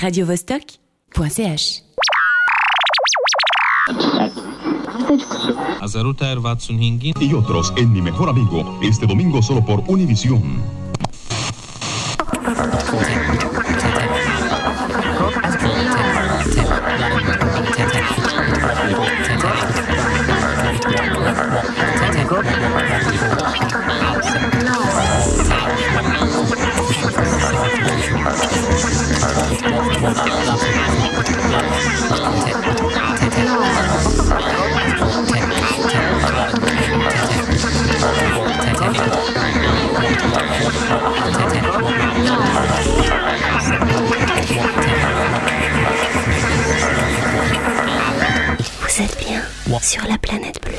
radiovostok.ch 0.00 1.88
y 7.20 7.34
otros 7.34 7.72
en 7.76 7.92
Mi 7.92 8.02
Mejor 8.02 8.28
Amigo, 8.28 8.78
este 8.82 9.06
domingo 9.06 9.42
solo 9.42 9.64
por 9.64 9.82
Univisión. 9.88 10.62
Sur 49.76 50.02
la 50.08 50.16
planète 50.16 50.58
bleue. 50.64 50.78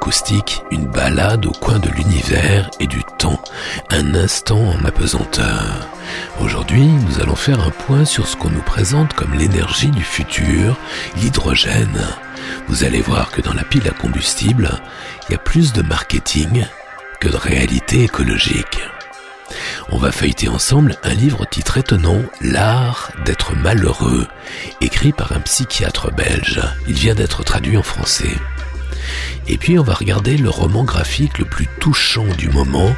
électroacoustique, 0.00 0.62
une 0.70 0.86
balade 0.86 1.46
au 1.46 1.52
coin 1.52 1.78
de 1.78 1.90
l'univers 1.90 2.70
et 2.80 2.86
du 2.86 3.02
temps, 3.18 3.40
un 3.90 4.14
instant 4.14 4.60
en 4.60 4.84
apesanteur. 4.84 5.88
Aujourd'hui, 6.40 6.86
nous 6.86 7.20
allons 7.20 7.36
faire 7.36 7.60
un 7.60 7.70
point 7.70 8.04
sur 8.04 8.26
ce 8.26 8.36
qu'on 8.36 8.50
nous 8.50 8.62
présente 8.62 9.12
comme 9.12 9.34
l'énergie 9.34 9.90
du 9.90 10.02
futur, 10.02 10.76
l'hydrogène. 11.16 12.06
Vous 12.68 12.84
allez 12.84 13.02
voir 13.02 13.30
que 13.30 13.42
dans 13.42 13.52
la 13.52 13.62
pile 13.64 13.88
à 13.88 13.92
combustible, 13.92 14.80
il 15.28 15.32
y 15.32 15.34
a 15.34 15.38
plus 15.38 15.72
de 15.72 15.82
marketing 15.82 16.64
que 17.20 17.28
de 17.28 17.36
réalité 17.36 18.04
écologique. 18.04 18.80
On 19.90 19.98
va 19.98 20.12
feuilleter 20.12 20.48
ensemble 20.48 20.96
un 21.02 21.12
livre 21.12 21.44
titre 21.44 21.76
étonnant, 21.76 22.22
L'art 22.40 23.10
d'être 23.26 23.54
malheureux, 23.54 24.26
écrit 24.80 25.12
par 25.12 25.32
un 25.32 25.40
psychiatre 25.40 26.10
belge. 26.12 26.62
Il 26.86 26.94
vient 26.94 27.14
d'être 27.14 27.42
traduit 27.44 27.76
en 27.76 27.82
français. 27.82 28.36
Et 29.48 29.56
puis 29.56 29.78
on 29.78 29.82
va 29.82 29.94
regarder 29.94 30.36
le 30.36 30.50
roman 30.50 30.84
graphique 30.84 31.38
le 31.38 31.44
plus 31.44 31.68
touchant 31.80 32.26
du 32.38 32.48
moment, 32.48 32.94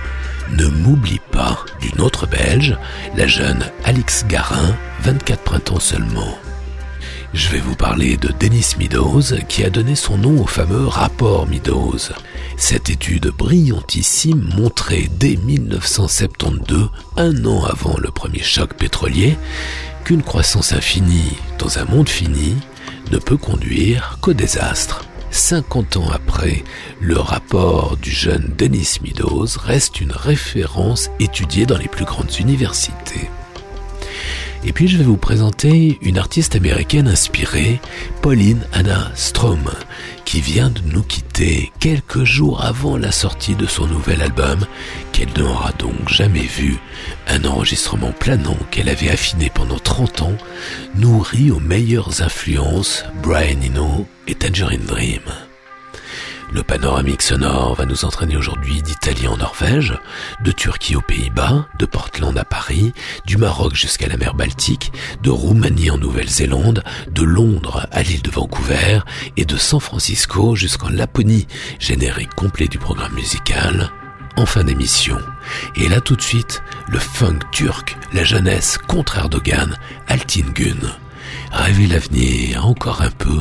Ne 0.50 0.66
m'oublie 0.66 1.20
pas, 1.30 1.64
d'une 1.80 2.00
autre 2.00 2.26
belge, 2.26 2.76
la 3.16 3.26
jeune 3.26 3.64
Alix 3.84 4.26
Garin, 4.26 4.76
24 5.02 5.42
printemps 5.42 5.80
seulement. 5.80 6.38
Je 7.34 7.48
vais 7.48 7.60
vous 7.60 7.76
parler 7.76 8.18
de 8.18 8.28
Dennis 8.28 8.74
Meadows, 8.78 9.22
qui 9.48 9.64
a 9.64 9.70
donné 9.70 9.94
son 9.94 10.18
nom 10.18 10.42
au 10.42 10.46
fameux 10.46 10.86
rapport 10.86 11.46
Meadows. 11.46 12.12
Cette 12.58 12.90
étude 12.90 13.28
brillantissime 13.28 14.52
montrait 14.54 15.08
dès 15.18 15.36
1972, 15.36 16.90
un 17.16 17.44
an 17.46 17.64
avant 17.64 17.96
le 17.96 18.10
premier 18.10 18.42
choc 18.42 18.74
pétrolier, 18.74 19.38
qu'une 20.04 20.22
croissance 20.22 20.74
infinie 20.74 21.38
dans 21.58 21.78
un 21.78 21.86
monde 21.86 22.10
fini 22.10 22.54
ne 23.10 23.16
peut 23.16 23.38
conduire 23.38 24.18
qu'au 24.20 24.34
désastre. 24.34 25.06
50 25.32 25.96
ans 25.96 26.10
après, 26.12 26.62
le 27.00 27.18
rapport 27.18 27.96
du 27.96 28.10
jeune 28.10 28.52
Dennis 28.58 28.98
Meadows 29.02 29.46
reste 29.58 30.00
une 30.02 30.12
référence 30.12 31.10
étudiée 31.20 31.64
dans 31.64 31.78
les 31.78 31.88
plus 31.88 32.04
grandes 32.04 32.38
universités. 32.38 33.30
Et 34.64 34.72
puis 34.72 34.88
je 34.88 34.98
vais 34.98 35.04
vous 35.04 35.16
présenter 35.16 35.98
une 36.02 36.18
artiste 36.18 36.54
américaine 36.54 37.08
inspirée, 37.08 37.80
Pauline 38.20 38.60
Anna 38.72 39.10
Strom, 39.14 39.70
qui 40.32 40.40
vient 40.40 40.70
de 40.70 40.80
nous 40.80 41.02
quitter 41.02 41.70
quelques 41.78 42.24
jours 42.24 42.64
avant 42.64 42.96
la 42.96 43.12
sortie 43.12 43.54
de 43.54 43.66
son 43.66 43.86
nouvel 43.86 44.22
album, 44.22 44.60
qu'elle 45.12 45.28
n'aura 45.36 45.72
donc 45.72 46.08
jamais 46.08 46.40
vu, 46.40 46.78
un 47.28 47.44
enregistrement 47.44 48.12
planant 48.12 48.56
qu'elle 48.70 48.88
avait 48.88 49.10
affiné 49.10 49.50
pendant 49.54 49.78
30 49.78 50.22
ans, 50.22 50.38
nourri 50.94 51.50
aux 51.50 51.60
meilleures 51.60 52.22
influences 52.22 53.04
Brian 53.22 53.60
Eno 53.60 54.06
et 54.26 54.34
Tangerine 54.34 54.86
Dream. 54.86 55.20
Le 56.54 56.62
panoramique 56.62 57.22
sonore 57.22 57.74
va 57.76 57.86
nous 57.86 58.04
entraîner 58.04 58.36
aujourd'hui 58.36 58.82
d'Italie 58.82 59.26
en 59.26 59.38
Norvège, 59.38 59.94
de 60.44 60.52
Turquie 60.52 60.96
aux 60.96 61.00
Pays-Bas, 61.00 61.66
de 61.78 61.86
Portland 61.86 62.36
à 62.36 62.44
Paris, 62.44 62.92
du 63.24 63.38
Maroc 63.38 63.74
jusqu'à 63.74 64.06
la 64.06 64.18
mer 64.18 64.34
Baltique, 64.34 64.92
de 65.22 65.30
Roumanie 65.30 65.90
en 65.90 65.96
Nouvelle-Zélande, 65.96 66.84
de 67.10 67.22
Londres 67.22 67.86
à 67.90 68.02
l'île 68.02 68.20
de 68.20 68.30
Vancouver 68.30 69.00
et 69.38 69.46
de 69.46 69.56
San 69.56 69.80
Francisco 69.80 70.54
jusqu'en 70.54 70.90
Laponie, 70.90 71.46
générique 71.78 72.34
complet 72.34 72.68
du 72.68 72.78
programme 72.78 73.14
musical, 73.14 73.90
en 74.36 74.44
fin 74.44 74.62
d'émission. 74.62 75.18
Et 75.76 75.88
là 75.88 76.02
tout 76.02 76.16
de 76.16 76.22
suite, 76.22 76.62
le 76.86 76.98
funk 76.98 77.38
turc, 77.50 77.96
la 78.12 78.24
jeunesse 78.24 78.76
contre 78.76 79.16
Erdogan, 79.16 79.78
Altin 80.06 80.50
Gun. 80.54 80.86
Rêver 81.50 81.86
l'avenir 81.86 82.66
encore 82.66 83.00
un 83.00 83.10
peu 83.10 83.40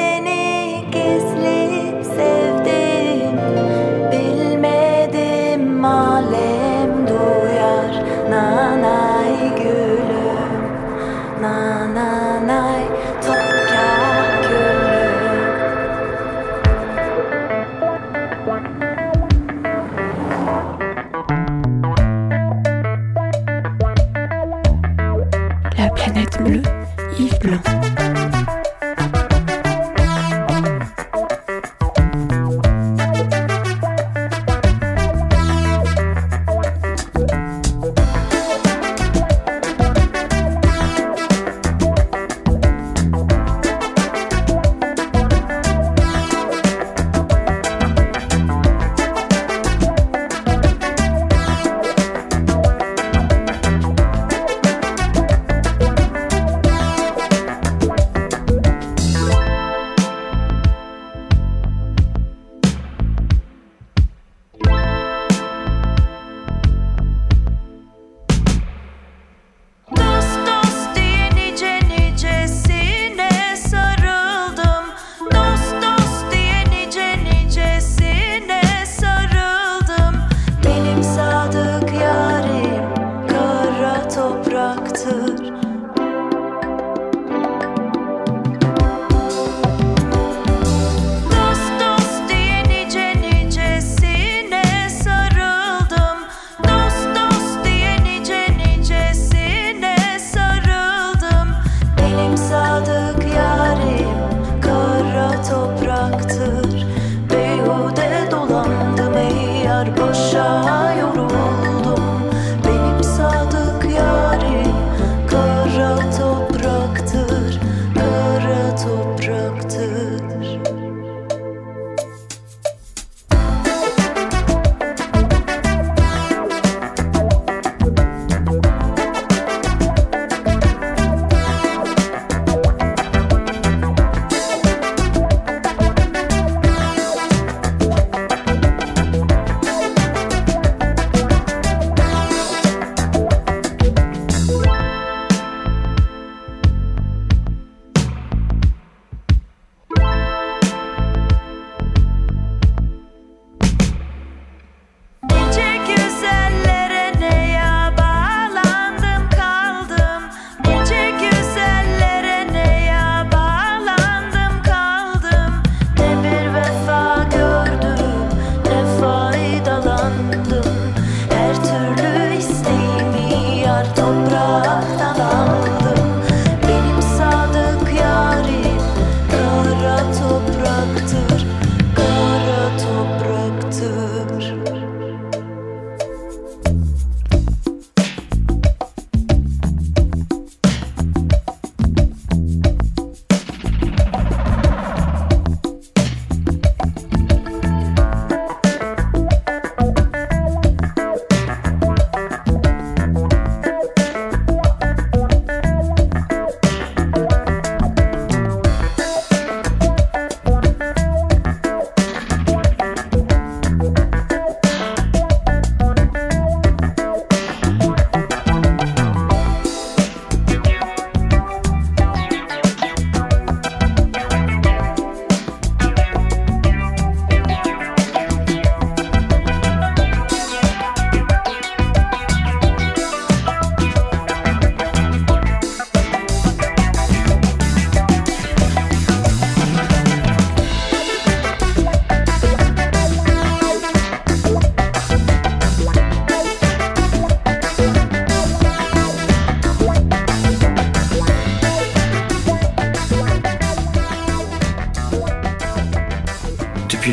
Yves 27.51 27.80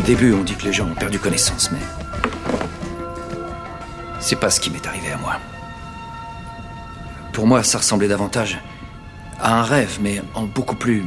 début, 0.09 0.33
on 0.33 0.43
dit 0.43 0.55
que 0.55 0.65
les 0.65 0.73
gens 0.73 0.87
ont 0.87 0.95
perdu 0.95 1.19
connaissance, 1.19 1.71
mais. 1.71 1.79
C'est 4.21 4.37
pas 4.37 4.49
ce 4.49 4.59
qui 4.59 4.71
m'est 4.71 4.87
arrivé 4.87 5.13
à 5.13 5.19
moi. 5.19 5.35
Pour 7.35 7.47
moi, 7.47 7.63
ça 7.63 7.77
ressemblait 7.77 8.09
davantage 8.09 8.59
à 9.39 9.59
un 9.61 9.63
rêve, 9.63 9.99
mais 10.01 10.23
en 10.35 10.45
beaucoup 10.45 10.77
plus. 10.77 11.05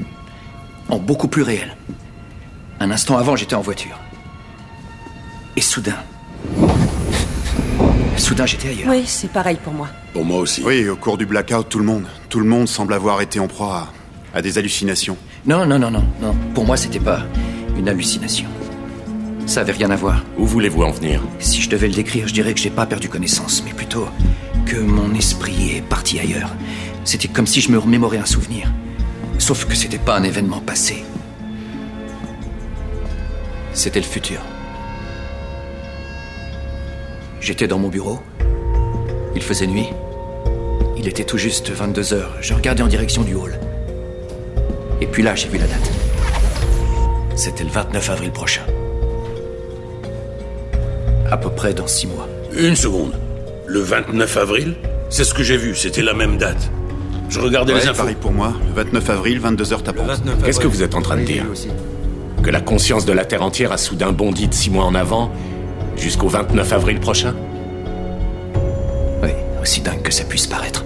en 0.87 0.99
beaucoup 0.99 1.27
plus 1.27 1.41
réel. 1.41 1.75
Un 2.79 2.91
instant 2.91 3.17
avant, 3.17 3.35
j'étais 3.35 3.55
en 3.55 3.61
voiture. 3.61 3.97
Et 5.55 5.61
soudain. 5.61 5.97
Soudain, 8.17 8.45
j'étais 8.45 8.69
ailleurs. 8.69 8.87
Oui, 8.89 9.03
c'est 9.07 9.31
pareil 9.31 9.57
pour 9.63 9.73
moi. 9.73 9.87
Pour 10.13 10.25
moi 10.25 10.37
aussi. 10.37 10.61
Oui, 10.63 10.87
au 10.87 10.95
cours 10.95 11.17
du 11.17 11.25
blackout, 11.25 11.67
tout 11.67 11.79
le 11.79 11.85
monde, 11.85 12.05
tout 12.29 12.39
le 12.39 12.45
monde 12.45 12.67
semble 12.67 12.93
avoir 12.93 13.19
été 13.21 13.39
en 13.39 13.47
proie 13.47 13.89
à, 14.33 14.37
à 14.37 14.41
des 14.43 14.59
hallucinations. 14.59 15.17
Non, 15.47 15.65
non, 15.65 15.79
non, 15.79 15.89
non, 15.89 16.03
non. 16.21 16.35
Pour 16.53 16.65
moi, 16.65 16.77
c'était 16.77 16.99
pas 16.99 17.21
une 17.75 17.89
hallucination. 17.89 18.47
Ça 19.51 19.59
avait 19.59 19.73
rien 19.73 19.91
à 19.91 19.97
voir. 19.97 20.23
Où 20.37 20.45
voulez-vous 20.45 20.83
en 20.83 20.91
venir? 20.91 21.21
Si 21.39 21.61
je 21.61 21.69
devais 21.69 21.89
le 21.89 21.93
décrire, 21.93 22.25
je 22.25 22.33
dirais 22.33 22.53
que 22.53 22.59
j'ai 22.61 22.69
pas 22.69 22.85
perdu 22.85 23.09
connaissance, 23.09 23.61
mais 23.65 23.73
plutôt 23.73 24.07
que 24.65 24.77
mon 24.77 25.13
esprit 25.13 25.75
est 25.75 25.81
parti 25.81 26.21
ailleurs. 26.21 26.55
C'était 27.03 27.27
comme 27.27 27.45
si 27.45 27.59
je 27.59 27.69
me 27.69 27.77
remémorais 27.77 28.17
un 28.17 28.25
souvenir. 28.25 28.71
Sauf 29.39 29.65
que 29.65 29.75
c'était 29.75 29.97
pas 29.97 30.15
un 30.15 30.23
événement 30.23 30.61
passé. 30.61 31.03
C'était 33.73 33.99
le 33.99 34.05
futur. 34.05 34.39
J'étais 37.41 37.67
dans 37.67 37.77
mon 37.77 37.89
bureau. 37.89 38.21
Il 39.35 39.41
faisait 39.41 39.67
nuit. 39.67 39.89
Il 40.95 41.09
était 41.09 41.25
tout 41.25 41.37
juste 41.37 41.71
22 41.71 42.13
heures. 42.13 42.37
Je 42.39 42.53
regardais 42.53 42.83
en 42.83 42.87
direction 42.87 43.23
du 43.23 43.35
hall. 43.35 43.59
Et 45.01 45.07
puis 45.07 45.23
là, 45.23 45.35
j'ai 45.35 45.49
vu 45.49 45.57
la 45.57 45.67
date. 45.67 45.91
C'était 47.35 47.65
le 47.65 47.69
29 47.69 48.11
avril 48.11 48.31
prochain. 48.31 48.63
À 51.31 51.37
peu 51.37 51.49
près 51.49 51.73
dans 51.73 51.87
six 51.87 52.07
mois. 52.07 52.27
Une 52.57 52.75
seconde. 52.75 53.13
Le 53.65 53.79
29 53.79 54.37
avril 54.37 54.75
C'est 55.09 55.23
ce 55.23 55.33
que 55.33 55.43
j'ai 55.43 55.55
vu, 55.55 55.75
c'était 55.75 56.01
la 56.01 56.13
même 56.13 56.37
date. 56.37 56.69
Je 57.29 57.39
regardais 57.39 57.73
les 57.73 57.87
infos. 57.87 57.99
pareil 57.99 58.17
pour 58.19 58.33
moi, 58.33 58.53
le 58.67 58.73
29 58.83 59.09
avril, 59.09 59.39
22h 59.39 59.81
tapante. 59.81 60.21
Qu'est-ce 60.43 60.59
que 60.59 60.67
vous 60.67 60.83
êtes 60.83 60.93
en 60.93 61.01
train 61.01 61.15
de 61.15 61.23
dire 61.23 61.45
Que 62.43 62.49
la 62.49 62.59
conscience 62.59 63.05
de 63.05 63.13
la 63.13 63.23
Terre 63.23 63.43
entière 63.43 63.71
a 63.71 63.77
soudain 63.77 64.11
bondi 64.11 64.49
de 64.49 64.53
six 64.53 64.69
mois 64.69 64.83
en 64.83 64.93
avant 64.93 65.31
jusqu'au 65.95 66.27
29 66.27 66.73
avril 66.73 66.99
prochain? 66.99 67.33
Oui, 69.23 69.29
aussi 69.61 69.79
dingue 69.79 70.01
que 70.01 70.11
ça 70.11 70.25
puisse 70.25 70.47
paraître. 70.47 70.83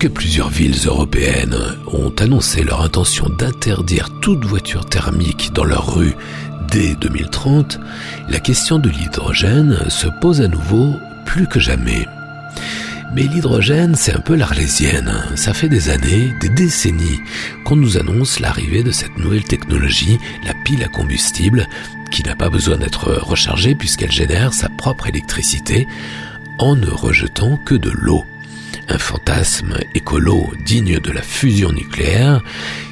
Que 0.00 0.08
plusieurs 0.08 0.48
villes 0.48 0.86
européennes 0.86 1.58
ont 1.92 2.08
annoncé 2.20 2.64
leur 2.64 2.80
intention 2.80 3.28
d'interdire 3.28 4.08
toute 4.22 4.46
voiture 4.46 4.86
thermique 4.86 5.50
dans 5.52 5.64
leurs 5.64 5.94
rues 5.94 6.16
dès 6.70 6.94
2030, 6.94 7.78
la 8.30 8.40
question 8.40 8.78
de 8.78 8.88
l'hydrogène 8.88 9.76
se 9.90 10.06
pose 10.22 10.40
à 10.40 10.48
nouveau 10.48 10.94
plus 11.26 11.46
que 11.46 11.60
jamais. 11.60 12.06
Mais 13.14 13.24
l'hydrogène, 13.24 13.94
c'est 13.94 14.14
un 14.14 14.20
peu 14.20 14.36
l'arlésienne. 14.36 15.12
Ça 15.34 15.52
fait 15.52 15.68
des 15.68 15.90
années, 15.90 16.32
des 16.40 16.48
décennies, 16.48 17.20
qu'on 17.66 17.76
nous 17.76 17.98
annonce 17.98 18.40
l'arrivée 18.40 18.82
de 18.82 18.92
cette 18.92 19.18
nouvelle 19.18 19.44
technologie, 19.44 20.18
la 20.46 20.54
pile 20.64 20.82
à 20.82 20.88
combustible, 20.88 21.68
qui 22.10 22.22
n'a 22.22 22.36
pas 22.36 22.48
besoin 22.48 22.78
d'être 22.78 23.12
rechargée 23.12 23.74
puisqu'elle 23.74 24.12
génère 24.12 24.54
sa 24.54 24.70
propre 24.70 25.08
électricité 25.08 25.86
en 26.58 26.74
ne 26.74 26.88
rejetant 26.88 27.58
que 27.66 27.74
de 27.74 27.90
l'eau. 27.90 28.24
Un 28.92 28.98
fantasme 28.98 29.78
écolo 29.94 30.52
digne 30.64 30.98
de 30.98 31.12
la 31.12 31.22
fusion 31.22 31.70
nucléaire 31.70 32.42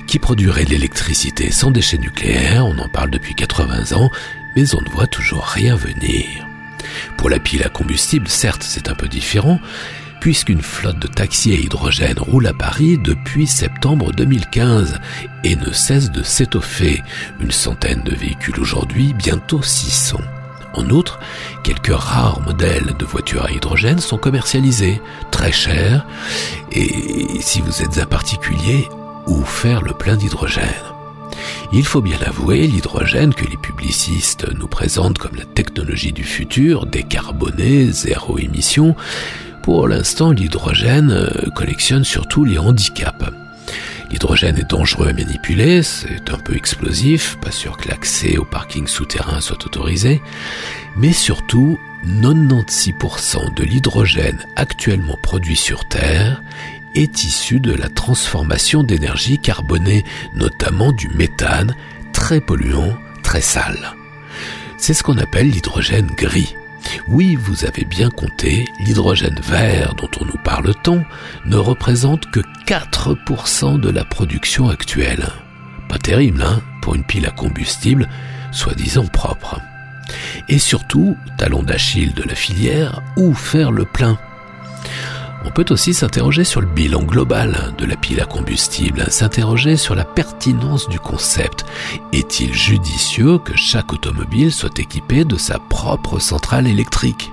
qui 0.07 0.21
produirait 0.21 0.65
l'électricité 0.65 1.51
sans 1.51 1.73
déchets 1.73 1.99
nucléaires, 1.99 2.67
on 2.67 2.79
en 2.79 2.89
parle 2.89 3.11
depuis 3.11 3.35
80 3.35 3.97
ans, 3.97 4.09
mais 4.55 4.77
on 4.77 4.81
ne 4.81 4.89
voit 4.91 5.09
toujours 5.09 5.43
rien 5.43 5.75
venir. 5.75 6.47
Pour 7.17 7.29
la 7.29 7.41
pile 7.41 7.65
à 7.65 7.69
combustible, 7.69 8.29
certes, 8.29 8.63
c'est 8.63 8.89
un 8.89 8.95
peu 8.95 9.09
différent, 9.09 9.59
puisqu'une 10.21 10.63
flotte 10.63 11.01
de 11.01 11.09
taxis 11.09 11.53
à 11.53 11.57
hydrogène 11.57 12.19
roule 12.19 12.47
à 12.47 12.55
Paris 12.55 12.97
depuis 12.97 13.49
septembre 13.49 14.13
2015 14.13 15.01
et 15.43 15.57
ne 15.57 15.73
cesse 15.73 16.13
de 16.13 16.23
s'étoffer. 16.23 17.03
Une 17.41 17.51
centaine 17.51 18.03
de 18.05 18.15
véhicules 18.15 18.61
aujourd'hui, 18.61 19.15
bientôt 19.15 19.63
600. 19.63 20.21
En 20.79 20.89
outre, 20.91 21.19
quelques 21.65 21.93
rares 21.93 22.41
modèles 22.41 22.95
de 22.97 23.05
voitures 23.05 23.45
à 23.45 23.51
hydrogène 23.51 23.99
sont 23.99 24.17
commercialisés, 24.17 25.03
très 25.33 25.51
chers, 25.51 26.07
et 26.71 27.41
si 27.41 27.61
vous 27.61 27.83
êtes 27.83 27.99
un 27.99 28.07
particulier, 28.07 28.89
où 29.27 29.43
faire 29.43 29.83
le 29.83 29.93
plein 29.93 30.15
d'hydrogène 30.15 30.65
il 31.73 31.85
faut 31.85 32.01
bien 32.01 32.19
avouer, 32.25 32.67
l'hydrogène 32.67 33.35
que 33.35 33.45
les 33.45 33.59
publicistes 33.59 34.47
nous 34.59 34.69
présentent 34.69 35.19
comme 35.19 35.37
la 35.37 35.45
technologie 35.45 36.13
du 36.13 36.25
futur, 36.25 36.87
décarbonée, 36.87 37.93
zéro 37.93 38.39
émission, 38.39 38.97
pour 39.63 39.87
l'instant, 39.87 40.31
l'hydrogène 40.31 41.11
euh, 41.11 41.51
collectionne 41.55 42.05
surtout 42.05 42.45
les 42.45 42.59
handicaps. 42.59 43.27
L'hydrogène 44.11 44.57
est 44.57 44.71
dangereux 44.71 45.09
à 45.09 45.13
manipuler, 45.13 45.83
c'est 45.83 46.31
un 46.31 46.39
peu 46.39 46.57
explosif, 46.57 47.37
pas 47.37 47.51
sûr 47.51 47.77
que 47.77 47.89
l'accès 47.89 48.39
au 48.39 48.45
parking 48.45 48.87
souterrain 48.87 49.41
soit 49.41 49.65
autorisé, 49.67 50.23
mais 50.97 51.13
surtout, 51.13 51.79
96% 52.07 53.55
de 53.55 53.65
l'hydrogène 53.65 54.45
actuellement 54.57 55.19
produit 55.23 55.57
sur 55.57 55.87
Terre 55.87 56.43
est 56.95 57.25
issu 57.25 57.61
de 57.61 57.73
la 57.73 57.89
transformation 57.89 58.83
d'énergie 58.83 59.39
carbonée, 59.39 60.05
notamment 60.35 60.93
du 60.93 61.09
méthane, 61.11 61.77
très 62.13 62.41
polluant, 62.41 62.97
très 63.23 63.43
sale. 63.43 63.95
C'est 64.79 64.95
ce 64.95 65.03
qu'on 65.03 65.19
appelle 65.19 65.51
l'hydrogène 65.51 66.07
gris. 66.17 66.55
Oui, 67.09 67.37
vous 67.37 67.65
avez 67.65 67.85
bien 67.85 68.11
compté, 68.11 68.67
l'hydrogène 68.81 69.41
vert 69.43 69.95
dont 69.95 70.11
on 70.21 70.25
nous 70.25 70.39
parle 70.45 70.75
tant 70.83 71.03
ne 71.47 71.57
représente 71.57 72.31
que 72.31 72.41
4% 72.67 73.81
de 73.81 73.91
la 73.91 74.05
production 74.05 74.69
actuelle. 74.69 75.29
Pas 75.89 75.99
terrible, 75.99 76.43
hein, 76.43 76.61
pour 76.83 76.95
une 76.95 77.05
pile 77.05 77.27
à 77.27 77.31
combustible, 77.31 78.09
soi-disant 78.53 79.07
propre. 79.07 79.61
Et 80.49 80.59
surtout, 80.59 81.17
talon 81.37 81.63
d'Achille 81.63 82.15
de 82.15 82.23
la 82.23 82.35
filière, 82.35 83.01
où 83.17 83.35
faire 83.35 83.71
le 83.71 83.85
plein? 83.85 84.19
On 85.49 85.51
peut 85.51 85.65
aussi 85.71 85.95
s'interroger 85.95 86.45
sur 86.45 86.61
le 86.61 86.67
bilan 86.67 87.03
global 87.03 87.73
de 87.79 87.87
la 87.87 87.97
pile 87.97 88.21
à 88.21 88.27
combustible, 88.27 89.11
s'interroger 89.11 89.79
sur 89.79 89.95
la 89.95 90.05
pertinence 90.05 90.91
du 90.91 90.99
concept. 90.99 91.65
Est-il 92.13 92.53
judicieux 92.53 93.39
que 93.39 93.57
chaque 93.57 93.95
automobile 93.95 94.53
soit 94.53 94.79
équipée 94.79 95.25
de 95.25 95.39
sa 95.39 95.59
propre 95.59 96.19
centrale 96.19 96.67
électrique? 96.67 97.33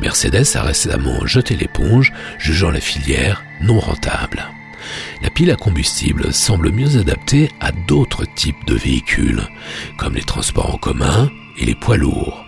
Mercedes 0.00 0.54
a 0.54 0.62
récemment 0.62 1.26
jeté 1.26 1.56
l'éponge, 1.56 2.12
jugeant 2.38 2.70
la 2.70 2.80
filière 2.80 3.42
non 3.60 3.80
rentable. 3.80 4.44
La 5.20 5.30
pile 5.30 5.50
à 5.50 5.56
combustible 5.56 6.32
semble 6.32 6.70
mieux 6.70 6.98
adaptée 6.98 7.50
à 7.58 7.72
d'autres 7.72 8.26
types 8.36 8.64
de 8.64 8.76
véhicules, 8.76 9.42
comme 9.98 10.14
les 10.14 10.22
transports 10.22 10.72
en 10.72 10.78
commun 10.78 11.32
et 11.58 11.64
les 11.64 11.74
poids 11.74 11.96
lourds. 11.96 12.44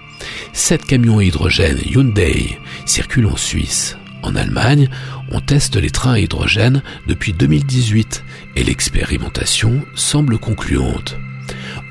Sept 0.53 0.85
camions 0.85 1.21
hydrogène 1.21 1.81
Hyundai 1.85 2.57
circulent 2.85 3.27
en 3.27 3.37
Suisse. 3.37 3.97
En 4.23 4.35
Allemagne, 4.35 4.89
on 5.31 5.41
teste 5.41 5.77
les 5.77 5.91
trains 5.91 6.15
à 6.15 6.19
hydrogène 6.19 6.83
depuis 7.07 7.33
2018 7.33 8.25
et 8.57 8.65
l'expérimentation 8.65 9.83
semble 9.95 10.39
concluante. 10.39 11.17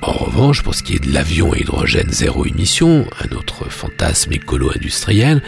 En 0.02 0.12
revanche, 0.12 0.62
pour 0.62 0.76
ce 0.76 0.84
qui 0.84 0.96
est 0.96 1.04
de 1.04 1.14
l'avion 1.14 1.54
à 1.54 1.58
hydrogène 1.58 2.12
zéro 2.12 2.46
émission, 2.46 3.08
un 3.24 3.36
autre 3.36 3.70
fantasme 3.70 4.34
écolo-industriel, 4.34 5.42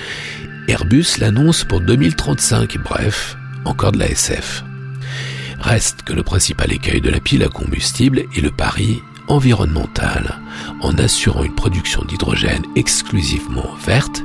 Airbus 0.68 1.18
l'annonce 1.20 1.64
pour 1.64 1.82
2035, 1.82 2.78
bref, 2.84 3.38
encore 3.66 3.92
de 3.92 4.00
la 4.00 4.10
SF. 4.10 4.64
Reste 5.60 6.04
que 6.04 6.14
le 6.14 6.24
principal 6.24 6.72
écueil 6.72 7.02
de 7.02 7.10
la 7.10 7.20
pile 7.20 7.44
à 7.44 7.50
combustible 7.50 8.24
est 8.36 8.42
le 8.42 8.52
pari 8.52 9.02
environnemental, 9.28 10.40
en 10.82 10.98
assurant 10.98 11.44
une 11.44 11.56
production 11.56 12.04
d'hydrogène 12.06 12.64
exclusivement 12.76 13.76
verte 13.86 14.24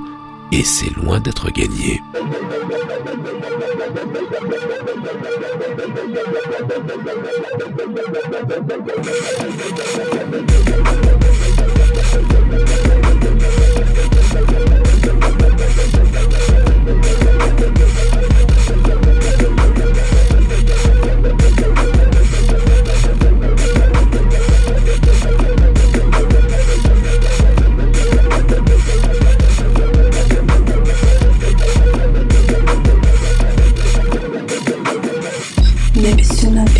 et 0.52 0.64
c'est 0.64 0.90
loin 0.96 1.18
d'être 1.18 1.50
gagné. 1.50 2.02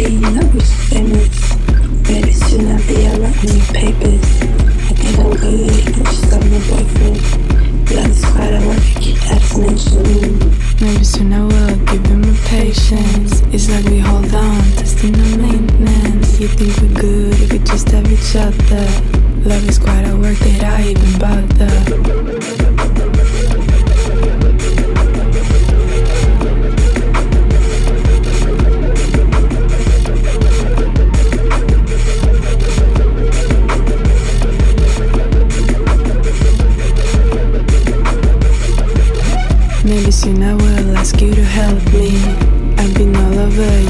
That 0.02 0.50
was 0.52 0.66
famous. 0.90 1.54
Maybe 2.10 2.32
soon 2.32 2.66
I'll 2.66 2.82
be 2.88 3.06
around 3.06 3.38
me 3.46 3.62
papers. 3.70 4.26
I 4.82 4.98
think 4.98 5.18
I'm 5.20 5.30
good, 5.30 5.94
I'm 5.94 6.04
just 6.10 6.26
got 6.28 6.42
my 6.42 6.58
boyfriend. 6.66 7.22
Blood 7.86 8.12
squad, 8.12 8.52
I 8.52 8.66
want 8.66 8.82
to 8.82 8.98
get 8.98 9.22
attention. 9.30 10.42
Maybe 10.80 11.04
soon 11.04 11.32
I 11.32 11.42
will 11.42 11.76
give 11.86 12.04
him 12.06 12.20
my 12.22 12.34
patience. 12.46 13.42
It's 13.54 13.70
like 13.70 13.84
we 13.84 14.00
hold 14.00 14.34
on, 14.34 14.62
testing 14.74 15.12
the 15.12 15.38
maintenance. 15.38 16.40
You 16.40 16.48
think 16.48 16.76
we're 16.82 17.00
good 17.00 17.40
if 17.40 17.52
we 17.52 17.58
just 17.60 17.88
have 17.90 18.10
each 18.10 18.34
other. 18.34 18.84
Love 19.48 19.68
is 19.68 19.78
quite 19.78 20.02
a 20.02 20.16
work 20.16 20.36
that 20.38 20.64
I 20.64 20.82
even 20.90 21.18
bother. 21.22 22.91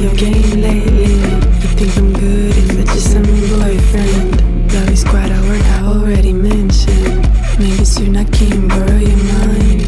your 0.03 0.15
game 0.17 0.61
lately. 0.61 1.15
You 1.63 1.71
think 1.79 1.97
I'm 1.97 2.13
good 2.13 2.57
if 2.59 2.71
I 2.81 2.93
just 2.93 3.15
am 3.15 3.25
your 3.25 3.59
boyfriend. 3.59 4.75
Love 4.75 4.91
is 4.91 5.05
quite 5.05 5.31
a 5.31 5.41
word 5.47 5.63
I 5.63 5.79
already 5.87 6.33
mentioned. 6.33 7.23
Maybe 7.59 7.85
soon 7.85 8.17
I 8.17 8.25
can 8.25 8.67
borrow 8.67 8.99
your 8.99 9.23
mind. 9.39 9.83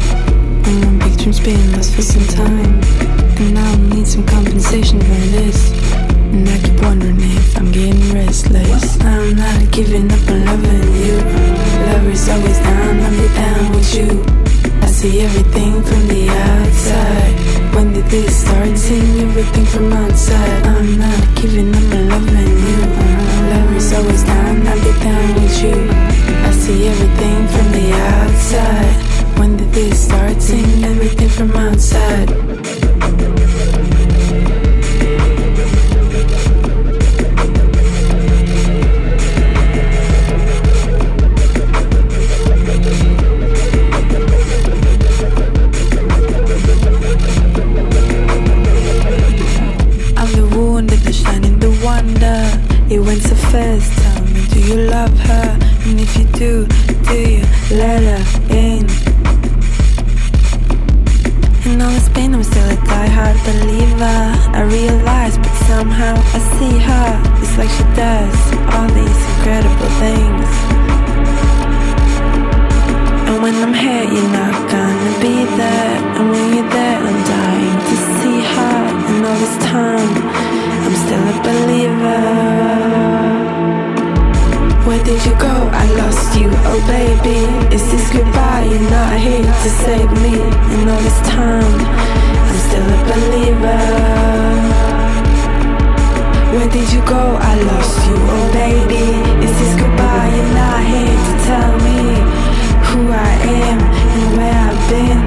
When 0.63 0.97
my 0.97 1.05
big 1.05 1.17
dreams 1.19 1.41
been 1.41 1.71
lost 1.73 1.93
for 1.95 2.01
some 2.01 2.25
time. 2.27 2.79
And 3.43 3.59
I'll 3.59 3.77
need 3.77 4.07
some 4.07 4.25
compensation 4.25 4.99
for 5.01 5.21
this. 5.35 5.59
And 6.31 6.47
I 6.47 6.57
keep 6.63 6.81
wondering 6.81 7.19
if 7.19 7.57
I'm 7.57 7.71
getting 7.73 8.13
restless. 8.13 9.01
I'm 9.01 9.35
not 9.35 9.69
giving 9.71 10.09
up 10.09 10.29
on 10.29 10.45
loving 10.45 10.95
you. 11.03 11.17
Love 11.87 12.07
is 12.07 12.29
always 12.29 12.59
down, 12.59 12.99
I'm 13.01 13.17
down 13.35 13.71
with 13.75 13.93
you. 13.93 14.23
I 14.81 14.87
see 14.87 15.21
everything 15.21 15.83
from 15.83 16.07
the 16.07 16.29
outside. 16.29 17.75
When 17.75 17.91
did 17.91 18.05
this 18.05 18.43
start? 18.43 18.64
down 25.05 25.35
with 25.35 25.61
you. 25.61 25.84
Do 52.87 54.59
you 54.61 54.75
love 54.89 55.17
her? 55.17 55.57
And 55.85 55.99
if 55.99 56.17
you 56.17 56.25
do, 56.25 56.67
do 57.09 57.17
you 57.17 57.43
let 57.71 58.01
her 58.03 58.23
in? 58.53 58.85
In 61.65 61.81
all 61.81 61.89
this 61.89 62.09
pain, 62.09 62.35
I'm 62.35 62.43
still 62.43 62.69
a 62.69 62.75
die-hard 62.85 63.37
believer. 63.43 64.21
I 64.53 64.61
realize, 64.61 65.37
but 65.37 65.53
somehow 65.65 66.13
I 66.15 66.39
see 66.57 66.77
her. 66.77 67.09
It's 67.41 67.57
like 67.57 67.69
she 67.69 67.83
does 67.97 68.37
all 68.73 68.87
these 68.93 69.21
incredible 69.33 69.91
things. 70.01 70.49
And 73.27 73.41
when 73.41 73.55
I'm 73.65 73.73
here, 73.73 74.05
you're 74.13 74.31
not 74.31 74.55
gonna 74.69 75.13
be 75.19 75.45
there. 75.57 75.95
And 76.17 76.29
when 76.29 76.53
you're 76.53 76.69
there, 76.69 76.99
I'm 77.01 77.19
dying 77.33 77.79
to 77.89 77.95
see 78.17 78.39
her. 78.55 78.77
And 79.09 79.25
all 79.25 79.37
this 79.41 79.57
time, 79.65 80.11
I'm 80.37 80.54
still 81.05 81.21
a 81.21 81.37
believer. 81.43 82.21
Where 84.87 85.03
did 85.03 85.21
you 85.25 85.35
go? 85.37 85.53
I 85.81 85.85
lost 86.01 86.31
you, 86.39 86.49
oh 86.69 86.81
baby. 86.87 87.39
Is 87.75 87.83
this 87.91 88.05
goodbye? 88.11 88.65
You're 88.71 88.89
not 88.89 89.13
here 89.19 89.45
to 89.63 89.69
save 89.85 90.11
me. 90.23 90.33
And 90.73 90.89
all 90.89 91.01
this 91.07 91.19
time, 91.29 91.77
I'm 92.49 92.59
still 92.67 92.87
a 92.97 92.99
believer. 93.11 93.83
Where 96.53 96.69
did 96.69 96.87
you 96.93 97.01
go? 97.05 97.23
I 97.51 97.53
lost 97.71 97.97
you, 98.07 98.15
oh 98.35 98.47
baby. 98.53 99.05
Is 99.45 99.53
this 99.59 99.73
goodbye? 99.81 100.29
You're 100.35 100.53
not 100.61 100.81
here 100.91 101.17
to 101.27 101.33
tell 101.49 101.73
me 101.87 101.99
who 102.87 102.99
I 103.11 103.33
am 103.65 103.79
and 104.17 104.27
where 104.37 104.59
I've 104.67 104.83
been. 104.93 105.21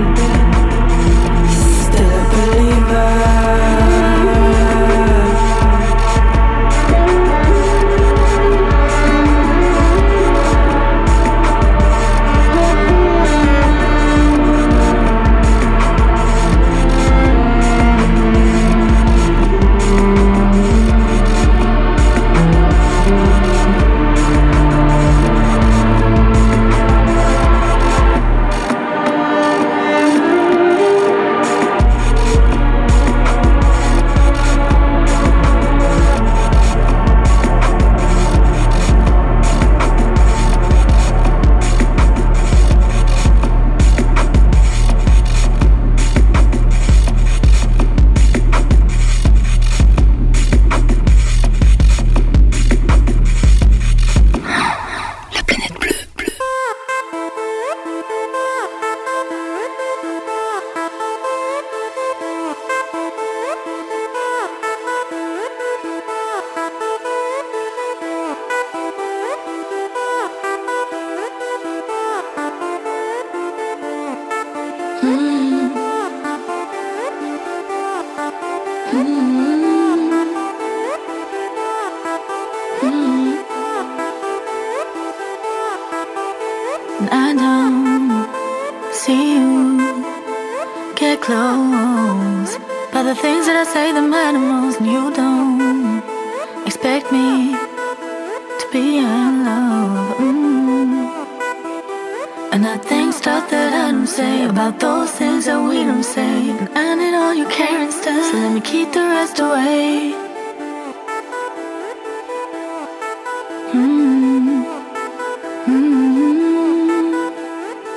Still 1.87 2.11
a 2.11 2.25
believer. 2.35 3.48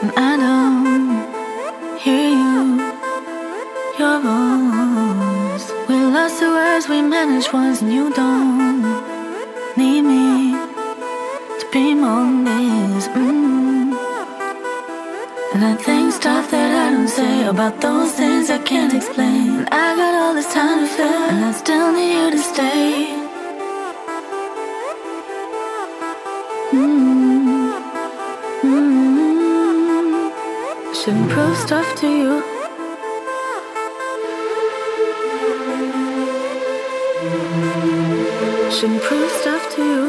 And 0.01 0.11
I 0.17 0.35
don't 0.43 1.99
hear 1.99 2.29
you, 2.43 2.81
your 3.99 4.17
voice. 4.19 5.71
We 5.87 5.95
lost 5.95 6.39
the 6.39 6.47
words 6.47 6.89
we 6.89 7.03
managed 7.03 7.53
once, 7.53 7.81
and 7.83 7.93
you 7.93 8.11
don't 8.11 8.81
need 9.77 10.01
me 10.01 10.53
to 11.59 11.65
be 11.71 11.93
than 11.93 12.45
this. 12.45 13.07
Mm. 13.09 13.93
And 15.53 15.63
I 15.63 15.75
think 15.75 16.13
stuff 16.13 16.49
that 16.49 16.71
I 16.83 16.91
don't 16.95 17.07
say 17.07 17.45
about 17.45 17.79
those 17.79 18.11
things 18.13 18.49
I 18.49 18.57
can't 18.57 18.95
explain. 18.95 19.67
I 19.71 19.95
got 20.01 20.13
all 20.21 20.33
this 20.33 20.51
time 20.51 20.79
to 20.79 20.87
fill, 20.97 21.20
to 32.01 32.07
you. 32.07 32.41
Shouldn't 38.71 39.03
prove 39.03 39.31
stuff 39.41 39.63
to 39.75 39.81
you. 39.91 40.03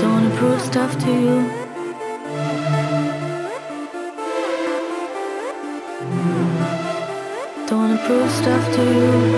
Don't 0.00 0.12
wanna 0.14 0.36
prove 0.36 0.60
stuff 0.62 0.92
to 1.04 1.10
you. 1.24 1.36
Don't 7.66 7.78
wanna 7.80 7.98
prove 8.06 8.30
stuff 8.30 8.64
to 8.76 8.82
you. 8.84 9.29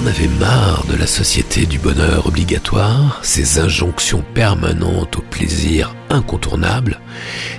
En 0.00 0.06
avez 0.06 0.28
marre 0.28 0.84
de 0.86 0.96
la 0.96 1.06
société 1.06 1.66
du 1.66 1.78
bonheur 1.78 2.26
obligatoire, 2.26 3.18
ces 3.22 3.58
injonctions 3.58 4.24
permanentes 4.34 5.16
au 5.16 5.22
plaisir 5.22 5.94
incontournable, 6.08 7.00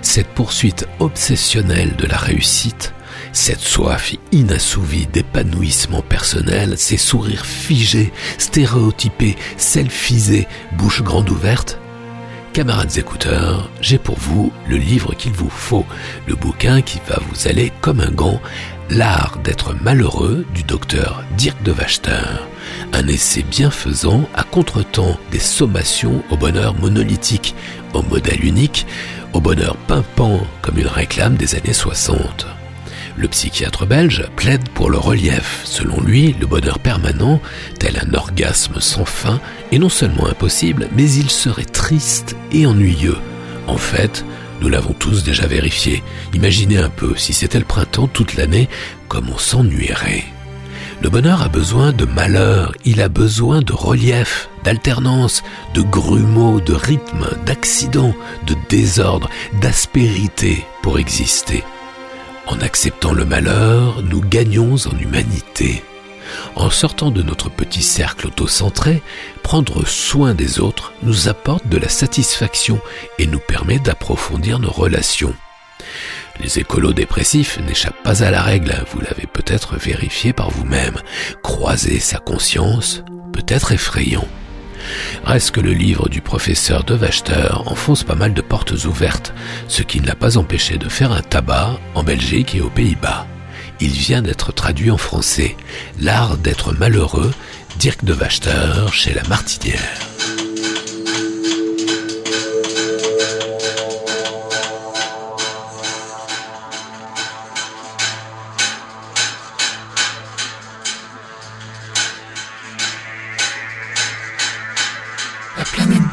cette 0.02 0.30
poursuite 0.30 0.88
obsessionnelle 1.00 1.96
de 1.98 2.08
la 2.08 2.18
réussite, 2.18 2.94
cette 3.32 3.60
soif 3.60 4.16
inassouvie 4.32 5.08
d'épanouissement 5.08 6.02
personnel, 6.02 6.78
ces 6.78 6.98
sourires 6.98 7.46
figés, 7.46 8.12
stéréotypés, 8.38 9.36
selfisés, 9.58 10.48
bouche 10.78 11.04
grande 11.04 11.30
ouverte 11.30 11.81
Camarades 12.54 12.98
écouteurs, 12.98 13.70
j'ai 13.80 13.98
pour 13.98 14.18
vous 14.18 14.52
le 14.68 14.76
livre 14.76 15.14
qu'il 15.14 15.32
vous 15.32 15.50
faut, 15.50 15.86
le 16.28 16.36
bouquin 16.36 16.82
qui 16.82 17.00
va 17.08 17.18
vous 17.30 17.48
aller 17.48 17.72
comme 17.80 18.02
un 18.02 18.12
gant, 18.12 18.42
L'art 18.90 19.38
d'être 19.42 19.74
malheureux 19.82 20.46
du 20.54 20.64
docteur 20.64 21.24
Dirk 21.38 21.64
de 21.64 21.72
Wachter, 21.72 22.42
un 22.92 23.08
essai 23.08 23.44
bienfaisant 23.44 24.28
à 24.36 24.44
contretemps 24.44 25.18
des 25.32 25.40
sommations 25.40 26.22
au 26.30 26.36
bonheur 26.36 26.74
monolithique, 26.74 27.56
au 27.94 28.02
modèle 28.02 28.44
unique, 28.44 28.86
au 29.32 29.40
bonheur 29.40 29.78
pimpant 29.88 30.42
comme 30.62 30.78
une 30.78 30.88
réclame 30.88 31.36
des 31.36 31.56
années 31.56 31.72
60. 31.72 32.48
Le 33.22 33.28
psychiatre 33.28 33.86
belge 33.86 34.26
plaide 34.36 34.68
pour 34.70 34.90
le 34.90 34.98
relief. 34.98 35.62
Selon 35.64 36.02
lui, 36.02 36.36
le 36.40 36.48
bonheur 36.48 36.80
permanent, 36.80 37.40
tel 37.78 38.02
un 38.04 38.16
orgasme 38.16 38.80
sans 38.80 39.06
fin, 39.06 39.40
est 39.72 39.78
non 39.78 39.90
seulement 39.90 40.26
impossible, 40.26 40.88
mais 40.98 41.08
il 41.08 41.30
serait 41.30 41.66
triste 41.66 42.36
et 42.52 42.66
ennuyeux. 42.66 43.20
En 43.68 43.78
fait, 43.78 44.26
nous 44.60 44.70
l'avons 44.70 44.94
tous 44.94 45.24
déjà 45.24 45.46
vérifié. 45.46 46.02
Imaginez 46.34 46.80
un 46.80 46.90
peu, 46.90 47.14
si 47.16 47.32
c'était 47.32 47.60
le 47.60 47.66
printemps 47.66 48.08
toute 48.08 48.34
l'année, 48.34 48.68
comme 49.08 49.30
on 49.30 49.38
s'ennuierait. 49.38 50.24
Le 51.04 51.12
bonheur 51.12 51.44
a 51.44 51.48
besoin 51.48 51.92
de 51.92 52.06
malheur, 52.06 52.74
il 52.86 53.02
a 53.02 53.08
besoin 53.08 53.62
de 53.62 53.74
relief, 53.74 54.50
d'alternance, 54.64 55.44
de 55.76 55.84
grumeaux, 55.84 56.60
de 56.60 56.74
rythme, 56.74 57.28
d'accident, 57.46 58.16
de 58.48 58.56
désordre, 58.68 59.30
d'aspérité 59.62 60.66
pour 60.82 60.98
exister. 60.98 61.64
En 62.52 62.60
acceptant 62.60 63.14
le 63.14 63.24
malheur, 63.24 64.02
nous 64.04 64.20
gagnons 64.20 64.76
en 64.76 65.00
humanité. 65.00 65.82
En 66.58 66.70
sortant 66.70 67.10
de 67.10 67.24
notre 67.24 67.50
petit 67.50 67.82
cercle 67.82 68.28
autocentré, 68.28 69.02
prendre 69.42 69.88
soin 69.88 70.34
des 70.34 70.60
autres 70.60 70.92
nous 71.02 71.30
apporte 71.30 71.66
de 71.70 71.78
la 71.78 71.88
satisfaction 71.88 72.82
et 73.20 73.26
nous 73.26 73.40
permet 73.40 73.80
d'approfondir 73.80 74.60
nos 74.60 74.70
relations. 74.70 75.34
Les 76.42 76.60
écolos 76.60 76.92
dépressifs 76.92 77.58
n'échappent 77.62 78.04
pas 78.04 78.22
à 78.22 78.32
la 78.32 78.42
règle, 78.42 78.84
vous 78.92 79.00
l'avez 79.00 79.28
peut-être 79.28 79.78
vérifié 79.78 80.34
par 80.34 80.50
vous-même. 80.50 80.98
Croiser 81.44 82.00
sa 82.00 82.20
conscience 82.20 83.02
peut 83.32 83.46
être 83.48 83.72
effrayant. 83.72 84.28
Reste 85.26 85.52
que 85.52 85.62
le 85.62 85.74
livre 85.74 86.10
du 86.10 86.22
professeur 86.22 86.84
de 86.84 86.96
Wachter 86.96 87.50
enfonce 87.66 88.04
pas 88.04 88.16
mal 88.16 88.34
de 88.34 88.42
portes 88.42 88.86
ouvertes, 88.86 89.34
ce 89.68 89.84
qui 89.84 90.02
ne 90.02 90.08
l'a 90.08 90.16
pas 90.16 90.38
empêché 90.38 90.78
de 90.78 90.90
faire 90.90 91.12
un 91.12 91.22
tabac 91.22 91.80
en 91.96 92.04
Belgique 92.04 92.56
et 92.56 92.62
aux 92.62 92.70
Pays-Bas. 92.70 93.28
Il 93.80 93.92
vient 93.92 94.22
d'être 94.22 94.52
traduit 94.52 94.92
en 94.92 94.98
français. 94.98 95.58
L'art 96.00 96.38
d'être 96.38 96.74
malheureux, 96.74 97.34
Dirk 97.78 98.04
de 98.04 98.14
Wachter 98.14 98.88
chez 98.92 99.14
La 99.14 99.24
Martinière. 99.24 99.98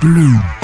Planète 0.08 0.57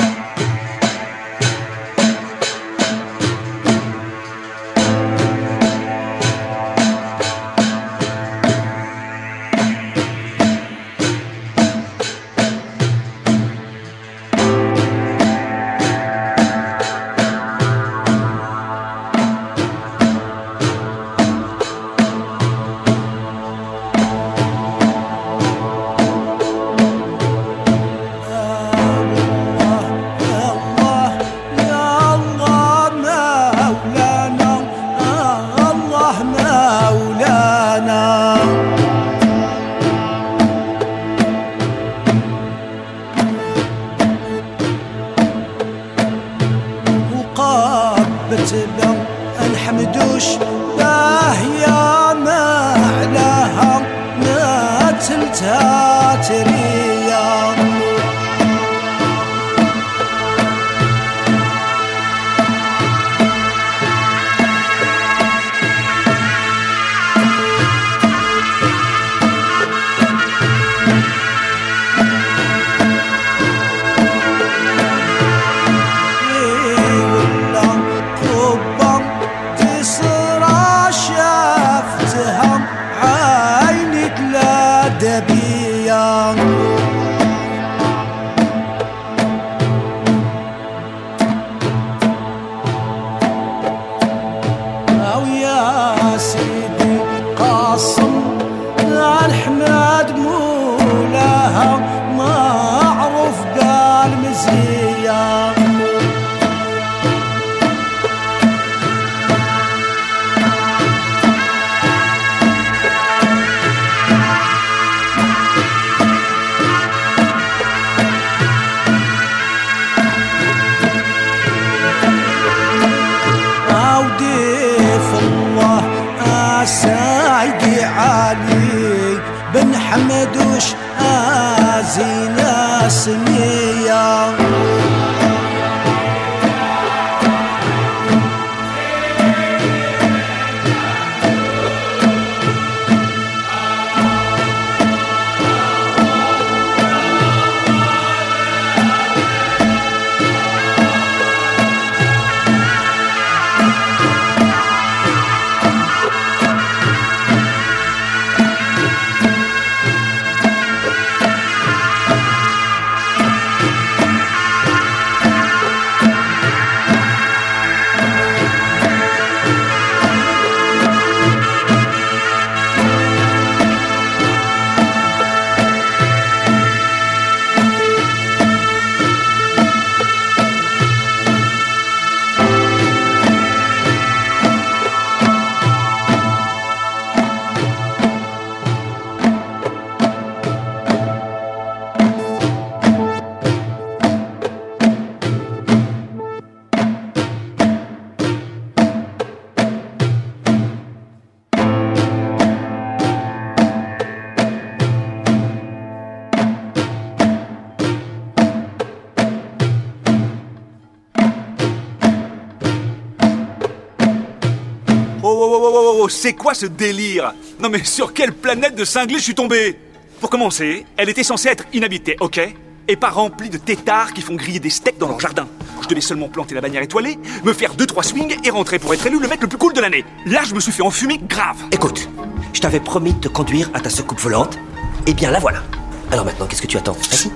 c'est 216.24 216.32
quoi 216.32 216.54
ce 216.54 216.64
délire 216.64 217.34
Non 217.60 217.68
mais 217.68 217.84
sur 217.84 218.14
quelle 218.14 218.32
planète 218.32 218.74
de 218.74 218.86
cinglés 218.86 219.18
je 219.18 219.24
suis 219.24 219.34
tombé 219.34 219.78
Pour 220.22 220.30
commencer, 220.30 220.86
elle 220.96 221.10
était 221.10 221.22
censée 221.22 221.50
être 221.50 221.64
inhabitée, 221.74 222.16
ok 222.18 222.40
Et 222.88 222.96
pas 222.96 223.10
remplie 223.10 223.50
de 223.50 223.58
têtards 223.58 224.14
qui 224.14 224.22
font 224.22 224.34
griller 224.34 224.58
des 224.58 224.70
steaks 224.70 224.96
dans 224.96 225.08
leur 225.08 225.20
jardin. 225.20 225.46
Je 225.82 225.86
devais 225.86 226.00
seulement 226.00 226.30
planter 226.30 226.54
la 226.54 226.62
bannière 226.62 226.80
étoilée, 226.80 227.18
me 227.44 227.52
faire 227.52 227.74
deux 227.74 227.84
trois 227.84 228.02
swings 228.02 228.38
et 228.42 228.48
rentrer 228.48 228.78
pour 228.78 228.94
être 228.94 229.06
élu 229.06 229.18
le 229.20 229.28
mec 229.28 229.42
le 229.42 229.48
plus 229.48 229.58
cool 229.58 229.74
de 229.74 229.82
l'année. 229.82 230.02
Là, 230.24 230.44
je 230.44 230.54
me 230.54 230.60
suis 230.60 230.72
fait 230.72 230.82
enfumer 230.82 231.20
grave. 231.28 231.58
Écoute, 231.72 232.08
je 232.54 232.60
t'avais 232.62 232.80
promis 232.80 233.12
de 233.12 233.20
te 233.20 233.28
conduire 233.28 233.70
à 233.74 233.80
ta 233.80 233.90
soucoupe 233.90 234.20
volante. 234.20 234.58
Eh 235.06 235.12
bien, 235.12 235.30
la 235.30 235.40
voilà. 235.40 235.62
Alors 236.10 236.24
maintenant, 236.24 236.46
qu'est-ce 236.46 236.62
que 236.62 236.66
tu 236.66 236.78
attends 236.78 236.96
Assis 237.12 237.32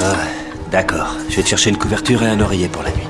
Ah, 0.00 0.14
d'accord. 0.70 1.16
Je 1.28 1.34
vais 1.38 1.42
te 1.42 1.48
chercher 1.48 1.70
une 1.70 1.78
couverture 1.78 2.22
et 2.22 2.28
un 2.28 2.38
oreiller 2.40 2.68
pour 2.68 2.84
la 2.84 2.92
nuit. 2.92 3.07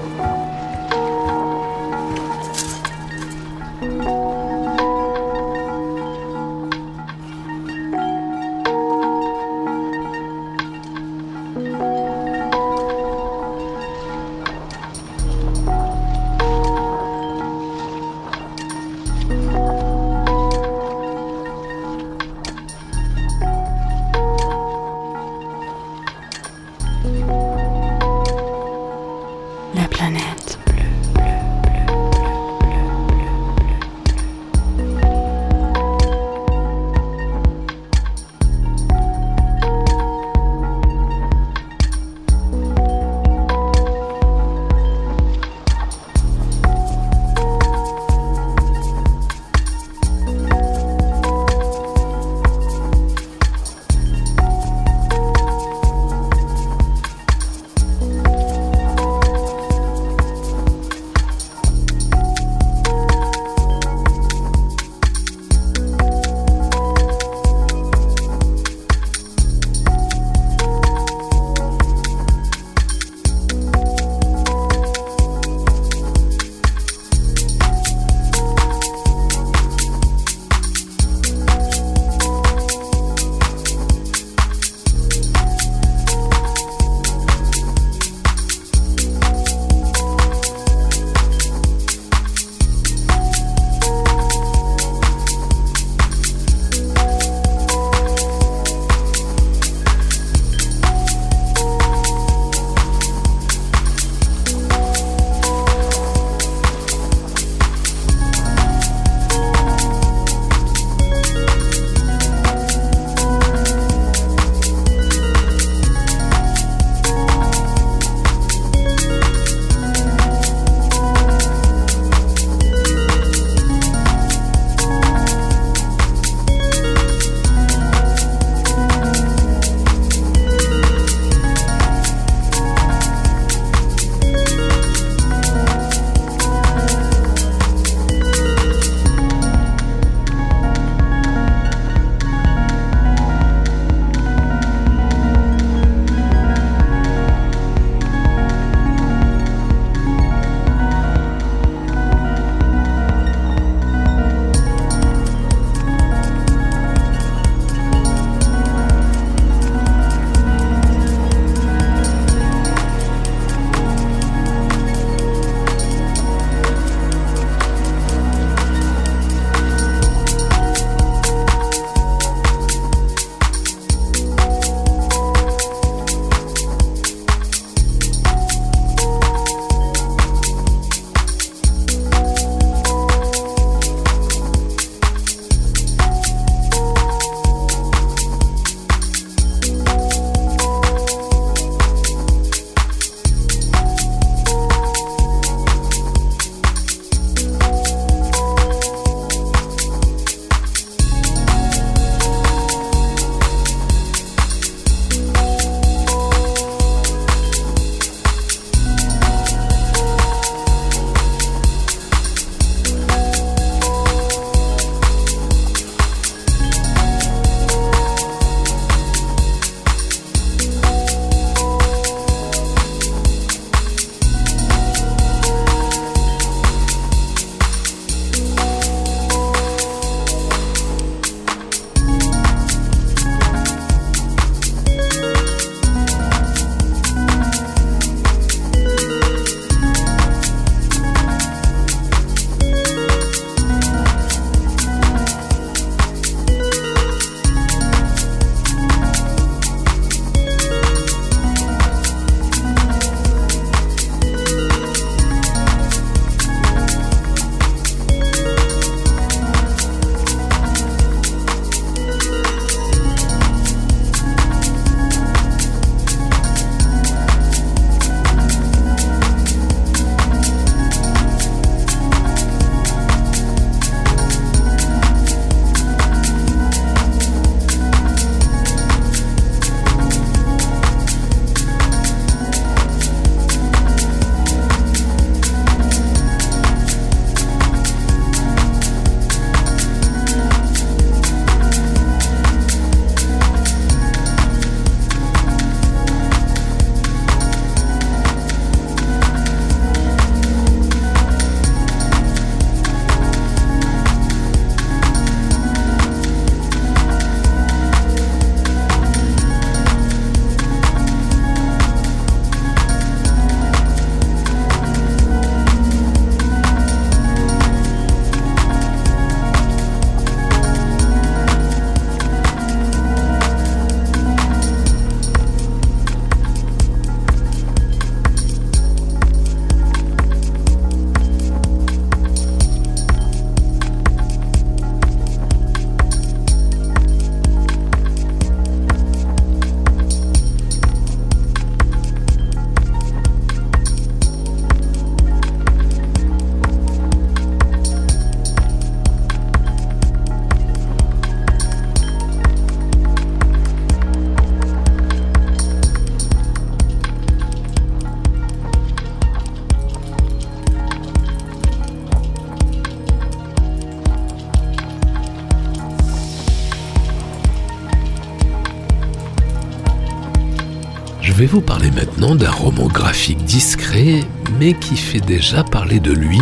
Vais 371.39 371.47
vous 371.47 371.61
parler 371.61 371.93
maintenant 371.93 372.35
d'un 372.35 372.51
roman 372.51 372.89
graphique 372.89 373.45
discret, 373.45 374.25
mais 374.59 374.75
qui 374.75 374.97
fait 374.97 375.21
déjà 375.21 375.63
parler 375.63 376.01
de 376.01 376.11
lui, 376.11 376.41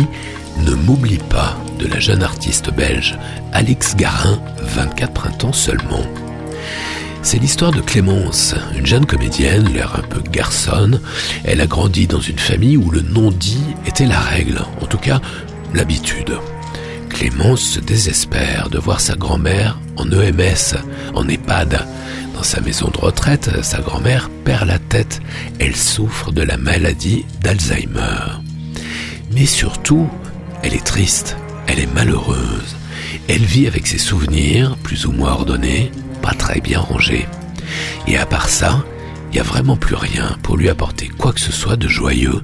Ne 0.65 0.71
m'oublie 0.73 1.19
pas, 1.19 1.55
de 1.77 1.85
la 1.85 1.99
jeune 1.99 2.23
artiste 2.23 2.73
belge 2.73 3.15
Alix 3.53 3.95
Garin, 3.95 4.41
24 4.63 5.13
printemps 5.13 5.53
seulement. 5.53 6.01
C'est 7.21 7.37
l'histoire 7.37 7.71
de 7.71 7.81
Clémence, 7.81 8.55
une 8.75 8.87
jeune 8.87 9.05
comédienne, 9.05 9.71
l'air 9.71 9.93
un 9.95 10.01
peu 10.01 10.19
garçonne. 10.31 10.99
Elle 11.43 11.61
a 11.61 11.67
grandi 11.67 12.07
dans 12.07 12.19
une 12.19 12.39
famille 12.39 12.75
où 12.75 12.89
le 12.89 13.01
non-dit 13.01 13.67
était 13.85 14.07
la 14.07 14.19
règle, 14.19 14.63
en 14.81 14.87
tout 14.87 14.97
cas 14.97 15.21
l'habitude. 15.75 16.39
Clémence 17.09 17.61
se 17.61 17.79
désespère 17.79 18.69
de 18.71 18.79
voir 18.79 18.99
sa 18.99 19.13
grand-mère 19.13 19.77
en 19.95 20.11
EMS, 20.11 20.75
en 21.13 21.27
EHPAD. 21.27 21.85
Dans 22.37 22.43
sa 22.43 22.61
maison 22.61 22.89
de 22.89 22.97
retraite, 22.99 23.49
sa 23.63 23.79
grand-mère 23.79 24.29
perd 24.45 24.67
la 24.67 24.76
tête. 24.87 25.21
Elle 25.59 25.75
souffre 25.75 26.31
de 26.31 26.41
la 26.41 26.57
maladie 26.57 27.25
d'Alzheimer. 27.41 28.41
Mais 29.31 29.45
surtout, 29.45 30.07
elle 30.63 30.73
est 30.73 30.85
triste, 30.85 31.37
elle 31.67 31.79
est 31.79 31.93
malheureuse. 31.93 32.75
Elle 33.27 33.43
vit 33.43 33.67
avec 33.67 33.87
ses 33.87 33.97
souvenirs, 33.97 34.77
plus 34.83 35.05
ou 35.05 35.11
moins 35.11 35.33
ordonnés, 35.33 35.91
pas 36.21 36.33
très 36.33 36.61
bien 36.61 36.79
rangés. 36.79 37.27
Et 38.07 38.17
à 38.17 38.25
part 38.25 38.49
ça, 38.49 38.83
il 39.29 39.33
n'y 39.33 39.39
a 39.39 39.43
vraiment 39.43 39.75
plus 39.75 39.95
rien 39.95 40.37
pour 40.41 40.55
lui 40.55 40.69
apporter 40.69 41.09
quoi 41.09 41.33
que 41.33 41.41
ce 41.41 41.51
soit 41.51 41.75
de 41.75 41.87
joyeux, 41.87 42.41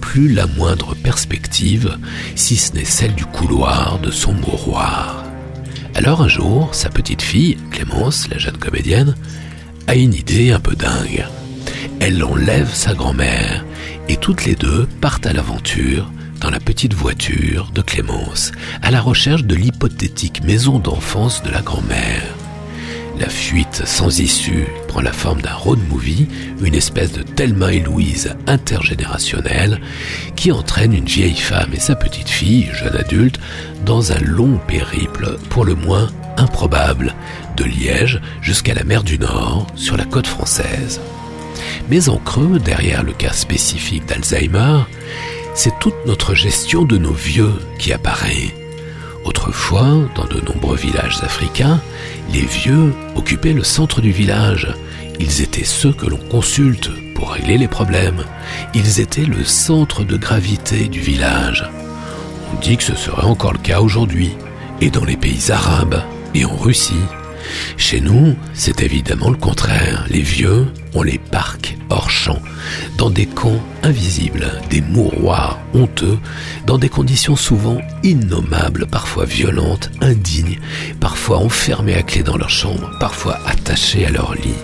plus 0.00 0.32
la 0.32 0.46
moindre 0.46 0.94
perspective, 0.94 1.96
si 2.34 2.56
ce 2.56 2.74
n'est 2.74 2.84
celle 2.84 3.14
du 3.14 3.24
couloir 3.24 3.98
de 3.98 4.10
son 4.10 4.34
mouroir. 4.34 5.24
Alors 5.94 6.20
un 6.20 6.28
jour, 6.28 6.74
sa 6.74 6.90
petite 6.90 7.22
fille, 7.22 7.56
Clémence, 7.70 8.28
la 8.28 8.36
jeune 8.36 8.58
comédienne, 8.58 9.14
a 9.86 9.94
une 9.94 10.12
idée 10.12 10.50
un 10.50 10.60
peu 10.60 10.76
dingue. 10.76 11.26
Elle 12.08 12.22
enlève 12.22 12.72
sa 12.72 12.94
grand-mère 12.94 13.64
et 14.08 14.16
toutes 14.16 14.44
les 14.44 14.54
deux 14.54 14.86
partent 15.00 15.26
à 15.26 15.32
l'aventure 15.32 16.08
dans 16.40 16.50
la 16.50 16.60
petite 16.60 16.94
voiture 16.94 17.72
de 17.74 17.82
Clémence, 17.82 18.52
à 18.80 18.92
la 18.92 19.00
recherche 19.00 19.42
de 19.42 19.56
l'hypothétique 19.56 20.44
maison 20.44 20.78
d'enfance 20.78 21.42
de 21.42 21.50
la 21.50 21.62
grand-mère. 21.62 22.22
La 23.18 23.28
fuite 23.28 23.82
sans 23.86 24.20
issue 24.20 24.68
prend 24.86 25.00
la 25.00 25.12
forme 25.12 25.42
d'un 25.42 25.54
road 25.54 25.80
movie, 25.88 26.28
une 26.62 26.76
espèce 26.76 27.10
de 27.10 27.22
Thelma 27.22 27.72
et 27.72 27.80
Louise 27.80 28.36
intergénérationnelle 28.46 29.80
qui 30.36 30.52
entraîne 30.52 30.92
une 30.92 31.06
vieille 31.06 31.34
femme 31.34 31.74
et 31.74 31.80
sa 31.80 31.96
petite 31.96 32.28
fille, 32.28 32.70
jeune 32.72 32.94
adulte, 32.96 33.40
dans 33.84 34.12
un 34.12 34.20
long 34.20 34.60
périple 34.68 35.38
pour 35.50 35.64
le 35.64 35.74
moins 35.74 36.08
improbable, 36.36 37.16
de 37.56 37.64
Liège 37.64 38.20
jusqu'à 38.42 38.74
la 38.74 38.84
mer 38.84 39.02
du 39.02 39.18
Nord, 39.18 39.66
sur 39.74 39.96
la 39.96 40.04
côte 40.04 40.28
française. 40.28 41.00
Mais 41.88 42.08
en 42.08 42.18
creux, 42.18 42.58
derrière 42.58 43.02
le 43.02 43.12
cas 43.12 43.32
spécifique 43.32 44.06
d'Alzheimer, 44.06 44.80
c'est 45.54 45.78
toute 45.78 45.94
notre 46.06 46.34
gestion 46.34 46.84
de 46.84 46.98
nos 46.98 47.12
vieux 47.12 47.54
qui 47.78 47.92
apparaît. 47.92 48.54
Autrefois, 49.24 50.08
dans 50.14 50.26
de 50.26 50.40
nombreux 50.40 50.76
villages 50.76 51.18
africains, 51.22 51.80
les 52.32 52.44
vieux 52.44 52.92
occupaient 53.14 53.52
le 53.52 53.64
centre 53.64 54.00
du 54.00 54.10
village. 54.10 54.68
Ils 55.18 55.42
étaient 55.42 55.64
ceux 55.64 55.92
que 55.92 56.06
l'on 56.06 56.18
consulte 56.18 56.90
pour 57.14 57.32
régler 57.32 57.58
les 57.58 57.68
problèmes. 57.68 58.24
Ils 58.74 59.00
étaient 59.00 59.24
le 59.24 59.44
centre 59.44 60.04
de 60.04 60.16
gravité 60.16 60.88
du 60.88 61.00
village. 61.00 61.68
On 62.52 62.60
dit 62.60 62.76
que 62.76 62.84
ce 62.84 62.94
serait 62.94 63.24
encore 63.24 63.52
le 63.52 63.58
cas 63.58 63.80
aujourd'hui, 63.80 64.32
et 64.80 64.90
dans 64.90 65.04
les 65.04 65.16
pays 65.16 65.50
arabes, 65.50 66.02
et 66.34 66.44
en 66.44 66.54
Russie. 66.54 66.94
Chez 67.76 68.00
nous, 68.00 68.36
c'est 68.54 68.82
évidemment 68.82 69.30
le 69.30 69.36
contraire. 69.36 70.04
Les 70.10 70.20
vieux, 70.20 70.66
les 71.02 71.18
parque 71.18 71.76
hors 71.90 72.10
champ, 72.10 72.40
dans 72.98 73.10
des 73.10 73.26
camps 73.26 73.60
invisibles, 73.82 74.52
des 74.70 74.80
mouroirs 74.80 75.58
honteux, 75.74 76.18
dans 76.66 76.78
des 76.78 76.88
conditions 76.88 77.36
souvent 77.36 77.78
innommables, 78.02 78.86
parfois 78.86 79.24
violentes, 79.24 79.90
indignes, 80.00 80.58
parfois 81.00 81.38
enfermés 81.38 81.94
à 81.94 82.02
clé 82.02 82.22
dans 82.22 82.36
leur 82.36 82.50
chambre, 82.50 82.90
parfois 82.98 83.38
attachés 83.46 84.06
à 84.06 84.10
leur 84.10 84.34
lit, 84.34 84.62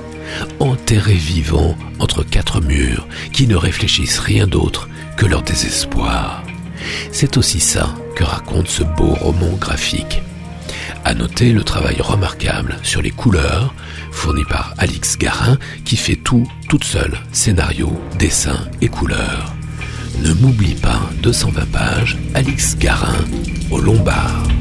enterrés 0.61 1.14
vivants 1.14 1.76
entre 1.99 2.22
quatre 2.22 2.61
murs, 2.61 3.07
qui 3.33 3.47
ne 3.47 3.57
réfléchissent 3.57 4.18
rien 4.18 4.47
d'autre 4.47 4.89
que 5.16 5.26
leur 5.26 5.43
désespoir. 5.43 6.43
C'est 7.12 7.37
aussi 7.37 7.61
ça 7.61 7.95
que 8.16 8.24
raconte 8.24 8.68
ce 8.68 8.83
beau 8.83 9.14
roman 9.14 9.53
graphique. 9.57 10.22
À 11.05 11.14
noter 11.14 11.53
le 11.53 11.64
travail 11.64 12.01
remarquable 12.01 12.76
sur 12.83 13.03
les 13.03 13.11
couleurs, 13.11 13.74
fourni 14.12 14.44
par 14.44 14.74
Alix 14.78 15.18
Garin, 15.18 15.58
qui 15.84 15.96
fait 15.96 16.16
tout 16.16 16.46
toute 16.68 16.84
seule, 16.84 17.18
scénario, 17.32 17.90
dessin 18.18 18.68
et 18.80 18.88
couleurs. 18.88 19.52
Ne 20.22 20.32
m'oublie 20.34 20.74
pas, 20.74 21.10
220 21.22 21.72
pages, 21.72 22.18
Alix 22.34 22.76
Garin, 22.78 23.16
au 23.70 23.80
Lombard. 23.80 24.51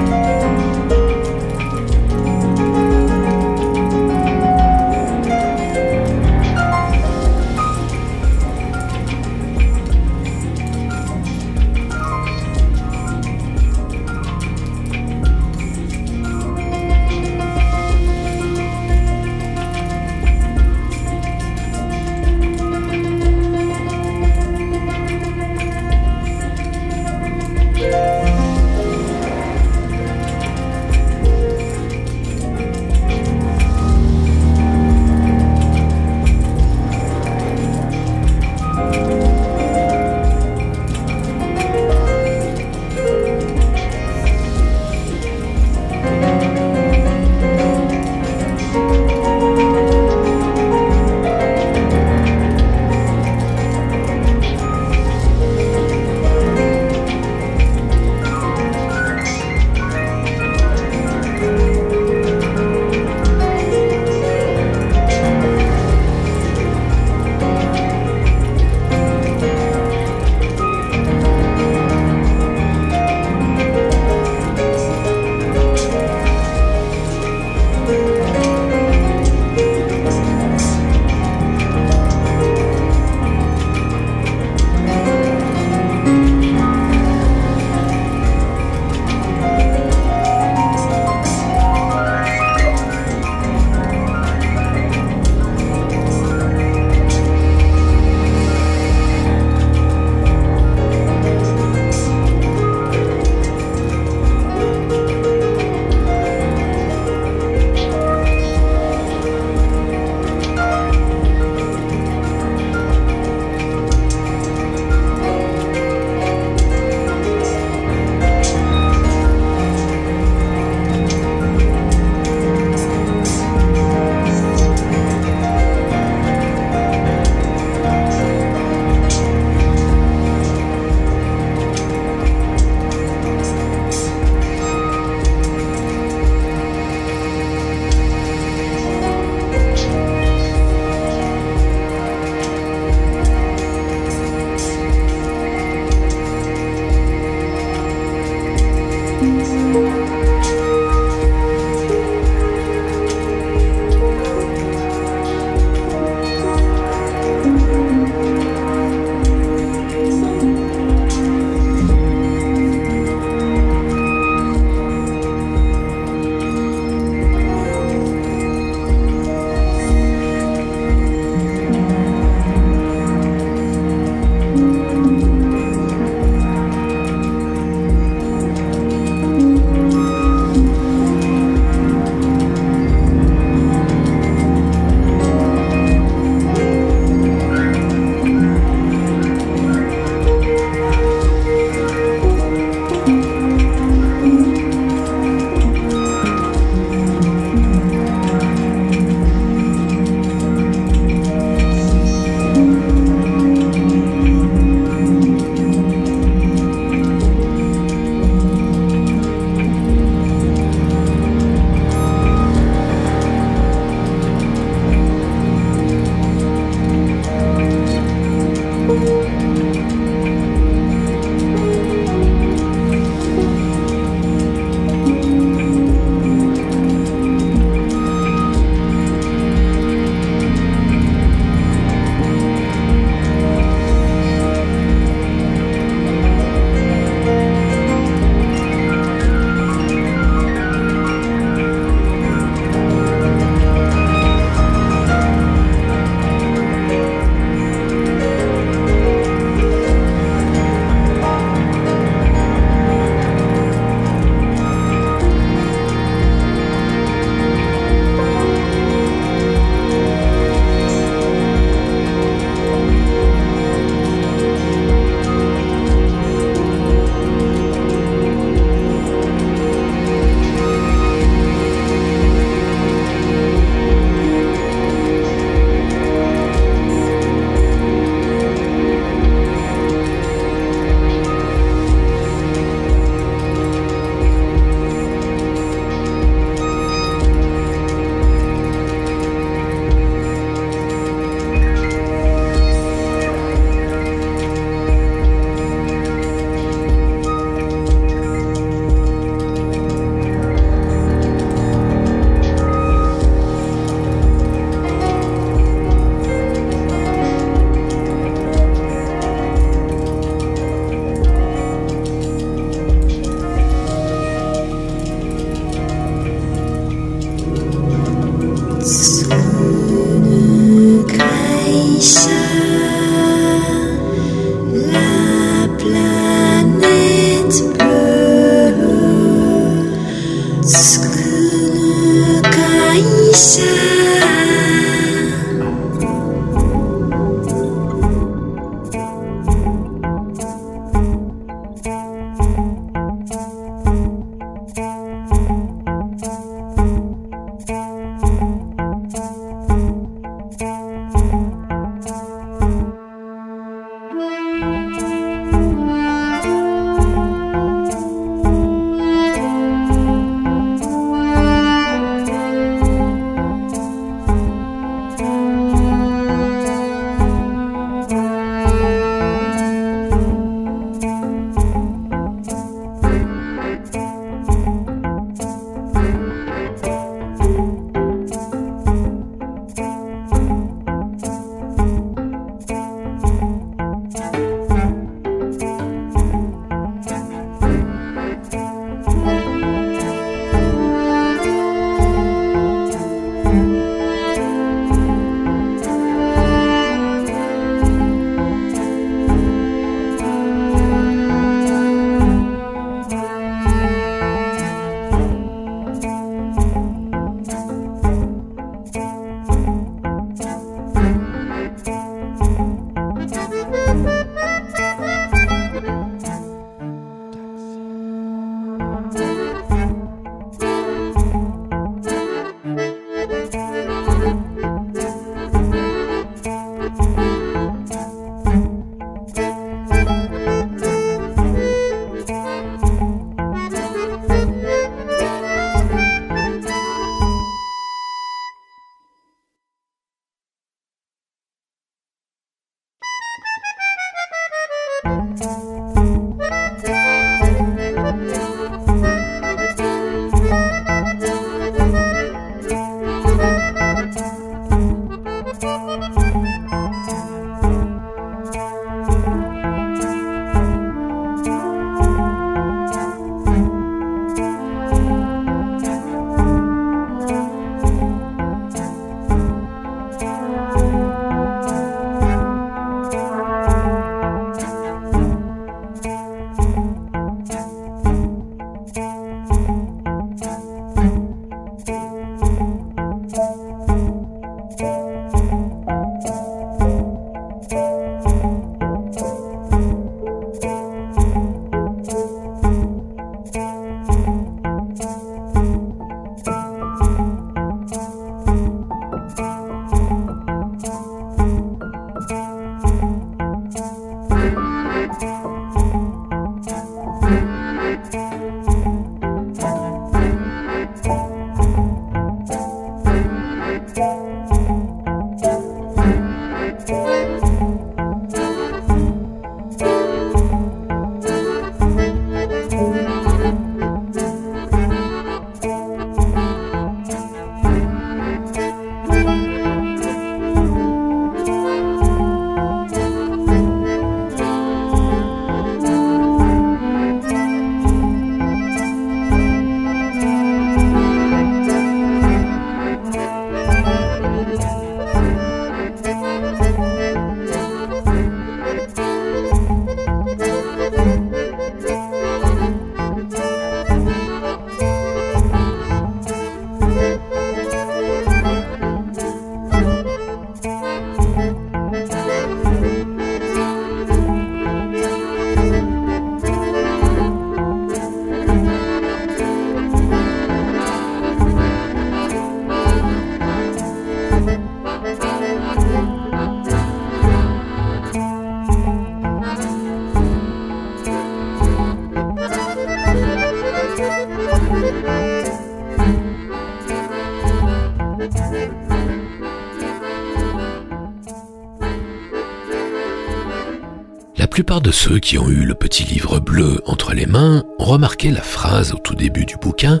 Ceux 594.92 595.18
qui 595.18 595.38
ont 595.38 595.48
eu 595.48 595.64
le 595.64 595.74
petit 595.74 596.04
livre 596.04 596.40
bleu 596.40 596.82
entre 596.86 597.12
les 597.12 597.26
mains 597.26 597.64
ont 597.78 597.84
remarqué 597.84 598.30
la 598.30 598.42
phrase 598.42 598.92
au 598.92 598.98
tout 598.98 599.14
début 599.14 599.44
du 599.44 599.56
bouquin, 599.56 600.00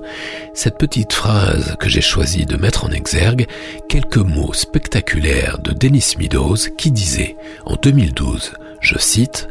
cette 0.54 0.78
petite 0.78 1.12
phrase 1.12 1.76
que 1.78 1.88
j'ai 1.88 2.00
choisi 2.00 2.46
de 2.46 2.56
mettre 2.56 2.84
en 2.84 2.90
exergue, 2.90 3.46
quelques 3.88 4.18
mots 4.18 4.52
spectaculaires 4.52 5.58
de 5.58 5.72
Dennis 5.72 6.14
Meadows 6.18 6.56
qui 6.76 6.90
disait 6.90 7.36
en 7.66 7.76
2012, 7.76 8.52
je 8.80 8.98
cite, 8.98 9.48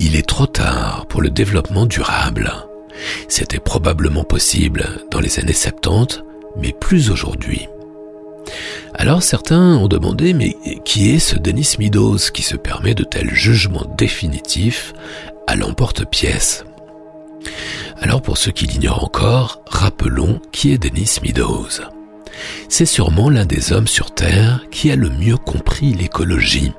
Il 0.00 0.16
est 0.16 0.28
trop 0.28 0.46
tard 0.46 1.06
pour 1.08 1.22
le 1.22 1.30
développement 1.30 1.86
durable. 1.86 2.52
C'était 3.28 3.58
probablement 3.58 4.24
possible 4.24 4.86
dans 5.10 5.20
les 5.20 5.38
années 5.38 5.52
70, 5.52 6.22
mais 6.56 6.72
plus 6.72 7.10
aujourd'hui. 7.10 7.68
Alors 9.02 9.24
certains 9.24 9.74
ont 9.78 9.88
demandé 9.88 10.32
mais 10.32 10.56
qui 10.84 11.10
est 11.10 11.18
ce 11.18 11.36
Denis 11.36 11.74
Meadows 11.80 12.18
qui 12.32 12.42
se 12.42 12.54
permet 12.54 12.94
de 12.94 13.02
tels 13.02 13.34
jugements 13.34 13.84
définitifs 13.98 14.92
à 15.48 15.56
l'emporte-pièce? 15.56 16.64
Alors 18.00 18.22
pour 18.22 18.38
ceux 18.38 18.52
qui 18.52 18.68
l'ignorent 18.68 19.02
encore, 19.02 19.64
rappelons 19.66 20.40
qui 20.52 20.70
est 20.70 20.78
Denis 20.78 21.16
Meadows. 21.20 21.82
C'est 22.68 22.86
sûrement 22.86 23.28
l'un 23.28 23.44
des 23.44 23.72
hommes 23.72 23.88
sur 23.88 24.14
Terre 24.14 24.60
qui 24.70 24.92
a 24.92 24.94
le 24.94 25.10
mieux 25.10 25.36
compris 25.36 25.94
l'écologie. 25.94 26.72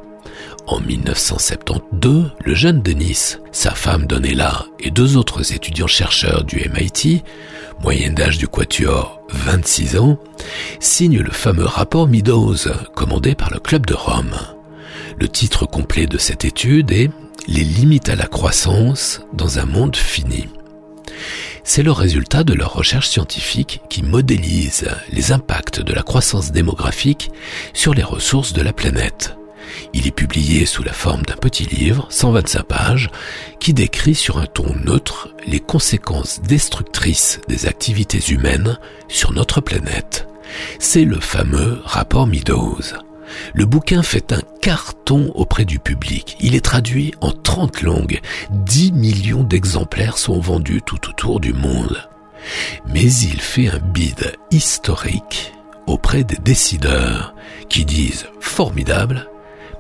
En 0.66 0.80
1972, 0.80 2.32
le 2.44 2.56
jeune 2.56 2.82
Denis, 2.82 3.38
sa 3.52 3.72
femme 3.72 4.08
Donella 4.08 4.66
et 4.80 4.92
deux 4.92 5.18
autres 5.18 5.54
étudiants 5.54 5.88
chercheurs 5.88 6.46
du 6.46 6.58
MIT 6.70 7.24
moyenne 7.82 8.16
d'âge 8.16 8.38
du 8.38 8.48
quatuor 8.48 9.22
26 9.30 9.98
ans, 9.98 10.18
signe 10.80 11.20
le 11.20 11.32
fameux 11.32 11.66
rapport 11.66 12.08
Meadows, 12.08 12.70
commandé 12.96 13.36
par 13.36 13.50
le 13.52 13.60
Club 13.60 13.86
de 13.86 13.94
Rome. 13.94 14.36
Le 15.20 15.28
titre 15.28 15.66
complet 15.66 16.06
de 16.06 16.18
cette 16.18 16.46
étude 16.46 16.92
est 16.92 17.12
Les 17.48 17.64
limites 17.64 18.10
à 18.10 18.16
la 18.16 18.28
croissance 18.28 19.22
dans 19.34 19.60
un 19.60 19.66
monde 19.66 19.98
fini. 19.98 20.48
C'est 21.66 21.84
le 21.84 21.92
résultat 21.92 22.44
de 22.44 22.54
leurs 22.54 22.74
recherches 22.74 23.10
scientifiques 23.10 23.82
qui 23.90 24.02
modélisent 24.02 24.90
les 25.12 25.32
impacts 25.34 25.82
de 25.82 25.94
la 25.94 26.04
croissance 26.04 26.52
démographique 26.52 27.32
sur 27.74 27.94
les 27.94 28.04
ressources 28.04 28.54
de 28.54 28.62
la 28.62 28.74
planète. 28.74 29.36
Il 29.94 30.08
est 30.08 30.12
publié 30.12 30.66
sous 30.66 30.84
la 30.84 30.94
forme 30.94 31.24
d'un 31.24 31.36
petit 31.36 31.66
livre, 31.66 32.08
125 32.10 32.64
pages, 32.64 33.10
qui 33.60 33.74
décrit 33.74 34.16
sur 34.16 34.38
un 34.38 34.46
ton 34.46 34.76
neutre 34.86 35.30
les 35.46 35.60
conséquences 35.60 36.42
destructrices 36.42 37.40
des 37.48 37.66
activités 37.66 38.32
humaines 38.32 38.78
sur 39.08 39.34
notre 39.34 39.62
planète. 39.62 40.28
C'est 40.80 41.06
le 41.06 41.20
fameux 41.20 41.82
rapport 41.84 42.28
Meadows. 42.28 42.82
Le 43.54 43.66
bouquin 43.66 44.04
fait 44.04 44.34
un 44.34 44.42
carton 44.62 45.32
auprès 45.36 45.66
du 45.66 45.80
public. 45.80 46.38
Il 46.40 46.56
est 46.56 46.66
traduit 46.66 47.14
en 47.22 47.32
30 47.32 47.82
langues. 47.82 48.20
10 48.52 48.92
millions 48.92 49.44
d'exemplaires 49.44 50.18
sont 50.18 50.40
vendus 50.40 50.82
tout 50.86 51.10
autour 51.10 51.40
du 51.40 51.54
monde. 51.54 52.08
Mais 52.88 53.12
il 53.12 53.40
fait 53.40 53.70
un 53.70 53.80
bide 53.80 54.34
historique 54.52 55.54
auprès 55.88 56.24
des 56.24 56.38
décideurs 56.38 57.34
qui 57.70 57.86
disent 57.86 58.28
formidable, 58.40 59.30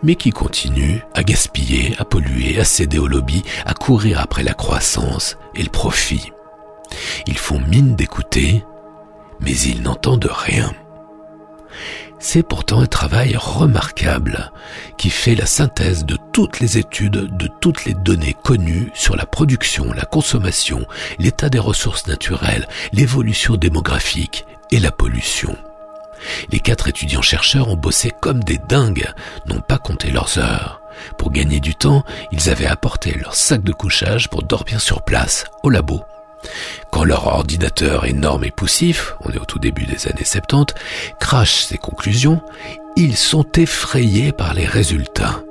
mais 0.03 0.15
qui 0.15 0.31
continuent 0.31 0.99
à 1.13 1.23
gaspiller, 1.23 1.95
à 1.97 2.05
polluer, 2.05 2.59
à 2.59 2.65
céder 2.65 2.99
au 2.99 3.07
lobby, 3.07 3.43
à 3.65 3.73
courir 3.73 4.19
après 4.19 4.43
la 4.43 4.53
croissance 4.53 5.37
et 5.55 5.63
le 5.63 5.69
profit. 5.69 6.31
Ils 7.25 7.37
font 7.37 7.59
mine 7.59 7.95
d'écouter, 7.95 8.63
mais 9.39 9.57
ils 9.57 9.81
n'entendent 9.81 10.29
rien. 10.31 10.71
C'est 12.19 12.43
pourtant 12.43 12.79
un 12.79 12.85
travail 12.85 13.35
remarquable 13.35 14.51
qui 14.97 15.09
fait 15.09 15.35
la 15.35 15.45
synthèse 15.45 16.05
de 16.05 16.17
toutes 16.31 16.61
les 16.61 16.77
études, 16.77 17.35
de 17.35 17.49
toutes 17.59 17.83
les 17.83 17.93
données 17.93 18.35
connues 18.43 18.91
sur 18.93 19.17
la 19.17 19.25
production, 19.25 19.91
la 19.91 20.05
consommation, 20.05 20.85
l'état 21.19 21.49
des 21.49 21.59
ressources 21.59 22.07
naturelles, 22.07 22.67
l'évolution 22.93 23.57
démographique 23.57 24.45
et 24.71 24.79
la 24.79 24.91
pollution. 24.91 25.57
Les 26.51 26.59
quatre 26.59 26.87
étudiants-chercheurs 26.87 27.69
ont 27.69 27.77
bossé 27.77 28.11
comme 28.21 28.43
des 28.43 28.59
dingues, 28.69 29.11
n'ont 29.47 29.61
pas 29.61 29.77
compté 29.77 30.11
leurs 30.11 30.37
heures. 30.37 30.81
Pour 31.17 31.31
gagner 31.31 31.59
du 31.59 31.75
temps, 31.75 32.03
ils 32.31 32.49
avaient 32.49 32.67
apporté 32.67 33.13
leur 33.13 33.35
sac 33.35 33.63
de 33.63 33.73
couchage 33.73 34.29
pour 34.29 34.43
dormir 34.43 34.79
sur 34.79 35.03
place, 35.03 35.45
au 35.63 35.69
labo. 35.69 36.03
Quand 36.91 37.03
leur 37.03 37.27
ordinateur 37.27 38.05
énorme 38.05 38.43
et 38.43 38.51
poussif, 38.51 39.15
on 39.21 39.31
est 39.31 39.39
au 39.39 39.45
tout 39.45 39.59
début 39.59 39.85
des 39.85 40.07
années 40.07 40.25
70, 40.25 40.75
crache 41.19 41.63
ses 41.63 41.77
conclusions, 41.77 42.41
ils 42.95 43.17
sont 43.17 43.45
effrayés 43.55 44.31
par 44.31 44.53
les 44.53 44.65
résultats. 44.65 45.41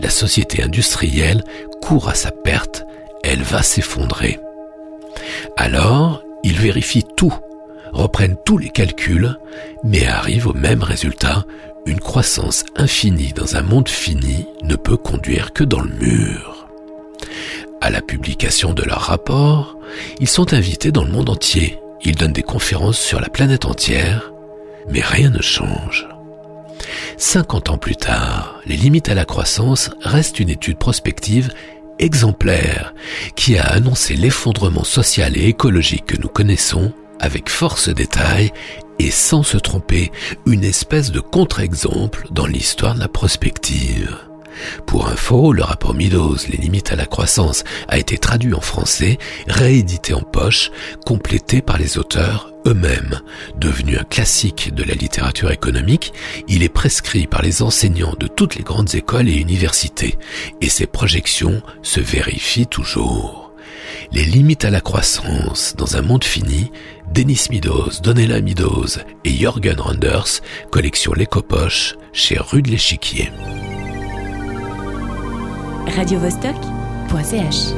La 0.00 0.10
société 0.10 0.62
industrielle 0.62 1.42
court 1.80 2.08
à 2.08 2.14
sa 2.14 2.30
perte, 2.30 2.84
elle 3.24 3.42
va 3.42 3.62
s'effondrer. 3.62 4.40
Alors, 5.56 6.22
ils 6.42 6.58
vérifient 6.58 7.06
tout 7.16 7.34
reprennent 7.92 8.36
tous 8.44 8.58
les 8.58 8.70
calculs, 8.70 9.36
mais 9.84 10.06
arrivent 10.06 10.48
au 10.48 10.54
même 10.54 10.82
résultat, 10.82 11.44
une 11.86 12.00
croissance 12.00 12.64
infinie 12.76 13.32
dans 13.32 13.56
un 13.56 13.62
monde 13.62 13.88
fini 13.88 14.46
ne 14.62 14.76
peut 14.76 14.96
conduire 14.96 15.52
que 15.52 15.64
dans 15.64 15.80
le 15.80 15.92
mur. 15.94 16.68
À 17.80 17.90
la 17.90 18.00
publication 18.00 18.72
de 18.72 18.82
leur 18.82 19.00
rapport, 19.00 19.76
ils 20.20 20.28
sont 20.28 20.54
invités 20.54 20.92
dans 20.92 21.04
le 21.04 21.10
monde 21.10 21.30
entier, 21.30 21.78
ils 22.04 22.16
donnent 22.16 22.32
des 22.32 22.42
conférences 22.42 22.98
sur 22.98 23.20
la 23.20 23.28
planète 23.28 23.64
entière, 23.64 24.32
mais 24.88 25.00
rien 25.00 25.30
ne 25.30 25.42
change. 25.42 26.08
50 27.18 27.70
ans 27.70 27.78
plus 27.78 27.96
tard, 27.96 28.60
les 28.66 28.76
limites 28.76 29.08
à 29.08 29.14
la 29.14 29.24
croissance 29.24 29.90
restent 30.00 30.40
une 30.40 30.48
étude 30.48 30.78
prospective 30.78 31.50
exemplaire 31.98 32.94
qui 33.36 33.58
a 33.58 33.64
annoncé 33.64 34.16
l'effondrement 34.16 34.84
social 34.84 35.36
et 35.36 35.46
écologique 35.46 36.06
que 36.06 36.20
nous 36.20 36.28
connaissons 36.28 36.92
avec 37.22 37.48
force 37.48 37.88
détail 37.88 38.52
et 38.98 39.10
sans 39.10 39.42
se 39.42 39.56
tromper, 39.56 40.12
une 40.44 40.64
espèce 40.64 41.10
de 41.10 41.20
contre-exemple 41.20 42.26
dans 42.30 42.46
l'histoire 42.46 42.94
de 42.94 43.00
la 43.00 43.08
prospective. 43.08 44.16
Pour 44.86 45.08
info, 45.08 45.52
le 45.52 45.62
rapport 45.62 45.94
Meadows, 45.94 46.36
Les 46.48 46.58
limites 46.58 46.92
à 46.92 46.96
la 46.96 47.06
croissance, 47.06 47.64
a 47.88 47.98
été 47.98 48.18
traduit 48.18 48.54
en 48.54 48.60
français, 48.60 49.18
réédité 49.48 50.12
en 50.14 50.20
poche, 50.20 50.70
complété 51.06 51.62
par 51.62 51.78
les 51.78 51.96
auteurs 51.98 52.52
eux-mêmes. 52.66 53.20
Devenu 53.56 53.96
un 53.96 54.04
classique 54.04 54.74
de 54.74 54.84
la 54.84 54.94
littérature 54.94 55.50
économique, 55.50 56.12
il 56.48 56.62
est 56.62 56.68
prescrit 56.68 57.26
par 57.26 57.42
les 57.42 57.62
enseignants 57.62 58.14
de 58.18 58.26
toutes 58.26 58.56
les 58.56 58.62
grandes 58.62 58.94
écoles 58.94 59.28
et 59.28 59.34
universités, 59.34 60.18
et 60.60 60.68
ses 60.68 60.86
projections 60.86 61.62
se 61.82 62.00
vérifient 62.00 62.66
toujours. 62.66 63.52
Les 64.12 64.24
limites 64.24 64.64
à 64.64 64.70
la 64.70 64.80
croissance 64.80 65.74
dans 65.76 65.96
un 65.96 66.02
monde 66.02 66.24
fini 66.24 66.70
Denis 67.12 67.48
Meadows, 67.50 68.00
Donella 68.02 68.40
Meadows 68.40 68.98
et 69.26 69.30
Jorgen 69.30 69.78
Randers, 69.78 70.40
collection 70.70 71.12
L'Écopoche, 71.12 71.96
chez 72.14 72.38
Rue 72.38 72.62
de 72.62 72.70
l'Échiquier. 72.70 73.30
Radio-Vostok.ch 75.94 77.74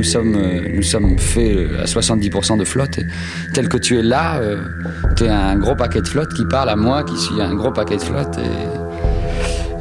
nous 0.00 0.04
sommes, 0.04 0.34
euh, 0.34 0.66
nous 0.72 0.82
sommes 0.82 1.18
faits 1.18 1.56
euh, 1.56 1.82
à 1.82 1.84
70% 1.84 2.56
de 2.56 2.64
flotte. 2.64 3.00
Et 3.00 3.06
tel 3.52 3.68
que 3.68 3.76
tu 3.76 3.98
es 3.98 4.02
là, 4.02 4.36
euh, 4.36 4.56
tu 5.14 5.24
es 5.24 5.28
un 5.28 5.56
gros 5.56 5.74
paquet 5.74 6.00
de 6.00 6.08
flotte 6.08 6.32
qui 6.32 6.46
parle 6.46 6.70
à 6.70 6.76
moi, 6.76 7.02
qui 7.04 7.18
suis 7.18 7.38
un 7.38 7.54
gros 7.54 7.70
paquet 7.70 7.98
de 7.98 8.02
flotte. 8.02 8.38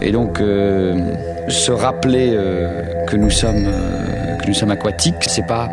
Et, 0.01 0.11
donc, 0.11 0.41
euh, 0.41 0.93
se 1.47 1.71
rappeler 1.71 2.37
que 3.07 3.15
nous 3.15 3.29
sommes, 3.29 3.65
que 4.41 4.47
nous 4.47 4.53
sommes 4.53 4.71
aquatiques, 4.71 5.23
c'est 5.25 5.47
pas, 5.47 5.69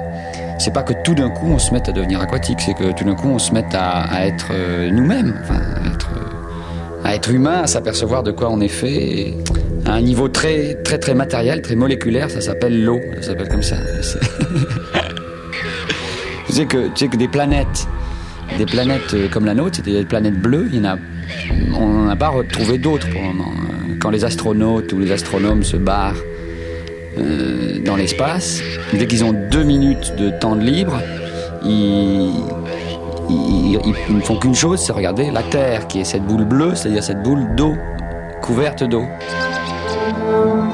c'est 0.60 0.72
pas 0.72 0.84
que 0.84 0.94
tout 1.04 1.14
d'un 1.14 1.30
coup 1.30 1.48
on 1.48 1.58
se 1.58 1.72
mette 1.74 1.88
à 1.88 1.92
devenir 1.92 2.20
aquatique, 2.20 2.60
c'est 2.60 2.74
que 2.74 2.92
tout 2.92 3.04
d'un 3.04 3.14
coup 3.14 3.28
on 3.28 3.38
se 3.38 3.52
mette 3.52 3.74
à, 3.74 4.26
être 4.26 4.52
nous-mêmes, 4.92 5.34
à 7.04 7.14
être, 7.14 7.30
humain, 7.30 7.62
à 7.64 7.66
s'apercevoir 7.66 8.22
de 8.22 8.30
quoi 8.30 8.48
on 8.50 8.60
est 8.60 8.68
fait. 8.68 9.34
À 9.86 9.92
un 9.94 10.00
niveau 10.00 10.28
très, 10.28 10.74
très, 10.82 10.98
très 10.98 11.14
matériel, 11.14 11.62
très 11.62 11.76
moléculaire, 11.76 12.30
ça 12.30 12.40
s'appelle 12.40 12.84
l'eau, 12.84 13.00
ça 13.16 13.28
s'appelle 13.28 13.48
comme 13.48 13.62
ça. 13.62 13.76
Tu 16.46 16.52
sais 16.52 16.66
que, 16.66 16.86
tu 16.88 16.92
sais 16.96 17.08
que 17.08 17.16
des 17.16 17.28
planètes, 17.28 17.86
des 18.56 18.66
planètes 18.66 19.12
euh, 19.14 19.28
comme 19.28 19.44
la 19.44 19.52
nôtre, 19.52 19.76
c'est 19.76 19.84
des 19.84 20.04
planètes 20.04 20.40
bleues, 20.40 20.70
on 21.74 21.86
n'en 21.86 22.08
a 22.08 22.16
pas 22.16 22.28
retrouvé 22.28 22.78
d'autres 22.78 23.10
pour 23.10 23.20
le 23.20 23.26
moment. 23.26 23.50
Euh, 23.50 23.96
Quand 24.00 24.10
les 24.10 24.24
astronautes 24.24 24.92
ou 24.92 25.00
les 25.00 25.10
astronomes 25.10 25.64
se 25.64 25.76
barrent 25.76 26.22
euh, 27.18 27.80
dans 27.84 27.96
l'espace, 27.96 28.62
dès 28.92 29.06
qu'ils 29.06 29.24
ont 29.24 29.32
deux 29.50 29.64
minutes 29.64 30.14
de 30.16 30.30
temps 30.30 30.54
libre, 30.54 31.02
ils 31.64 32.30
ne 34.08 34.20
font 34.20 34.36
qu'une 34.36 34.54
chose, 34.54 34.80
c'est 34.80 34.92
regarder 34.92 35.30
la 35.32 35.42
Terre, 35.42 35.88
qui 35.88 36.00
est 36.00 36.04
cette 36.04 36.22
boule 36.22 36.44
bleue, 36.44 36.74
c'est-à-dire 36.76 37.02
cette 37.02 37.22
boule 37.22 37.44
d'eau, 37.56 37.74
couverte 38.40 38.84
d'eau. 38.84 39.04
Música 40.06 40.65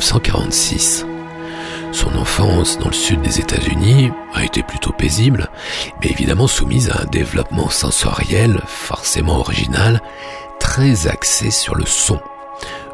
1946. 0.00 1.04
Son 1.92 2.16
enfance 2.16 2.78
dans 2.78 2.88
le 2.88 2.94
sud 2.94 3.20
des 3.20 3.38
États-Unis 3.38 4.10
a 4.32 4.44
été 4.44 4.62
plutôt 4.62 4.92
paisible, 4.92 5.50
mais 6.00 6.08
évidemment 6.08 6.46
soumise 6.46 6.88
à 6.90 7.02
un 7.02 7.04
développement 7.04 7.68
sensoriel 7.68 8.62
forcément 8.66 9.40
original, 9.40 10.00
très 10.58 11.06
axé 11.06 11.50
sur 11.50 11.74
le 11.74 11.84
son. 11.84 12.18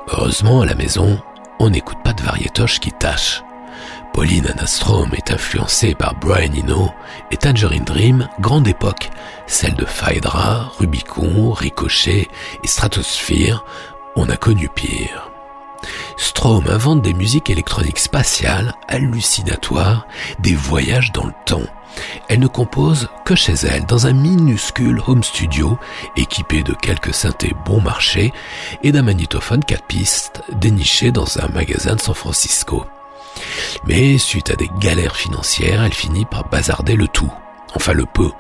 Heureusement, 0.09 0.63
à 0.63 0.67
la 0.67 0.75
maison, 0.75 1.21
on 1.61 1.71
n'écoute 1.71 1.99
pas 2.03 2.13
de 2.13 2.23
variétoche 2.23 2.81
qui 2.81 2.91
tâche. 2.91 3.45
Pauline 4.13 4.49
Anastrom 4.49 5.11
est 5.15 5.31
influencée 5.31 5.95
par 5.95 6.15
Brian 6.15 6.53
Eno 6.55 6.91
et 7.31 7.37
Tangerine 7.37 7.85
Dream, 7.85 8.29
grande 8.41 8.67
époque, 8.67 9.11
celle 9.47 9.75
de 9.75 9.85
Phaedra, 9.85 10.73
Rubicon, 10.79 11.53
Ricochet 11.53 12.29
et 12.65 12.67
Stratosphere, 12.67 13.65
on 14.17 14.29
a 14.29 14.37
connu 14.37 14.69
pire. 14.75 15.31
Strom 16.17 16.67
invente 16.69 17.03
des 17.03 17.15
musiques 17.15 17.51
électroniques 17.51 17.99
spatiales, 17.99 18.75
hallucinatoires, 18.89 20.07
des 20.39 20.55
voyages 20.55 21.13
dans 21.13 21.27
le 21.27 21.35
temps. 21.45 21.63
Elle 22.29 22.41
ne 22.41 22.47
compose 22.47 23.09
que 23.25 23.35
chez 23.35 23.55
elle, 23.55 23.87
dans 23.87 24.07
un 24.07 24.13
minuscule 24.13 25.01
home 25.07 25.23
studio, 25.23 25.79
équipé 26.17 26.63
de 26.63 26.75
quelques 26.75 27.15
synthés 27.15 27.55
bon 27.65 27.81
marché 27.81 28.33
et 28.83 28.93
d'un 28.93 29.03
magnétophone 29.03 29.65
4 29.65 29.85
pistes 29.85 30.43
déniché 30.53 31.11
dans 31.11 31.39
un 31.39 31.49
magasin 31.49 31.95
de 31.95 32.01
San 32.01 32.15
Francisco. 32.15 32.85
Mais 33.87 34.19
suite 34.19 34.51
à 34.51 34.57
des 34.57 34.71
galères 34.81 35.17
financières, 35.17 35.83
elle 35.83 35.95
finit 35.95 36.25
par 36.25 36.49
bazarder 36.49 36.97
le 36.97 37.09
tout. 37.09 37.33
Enfin 37.75 37.93
le 37.93 38.07
peu. 38.07 38.31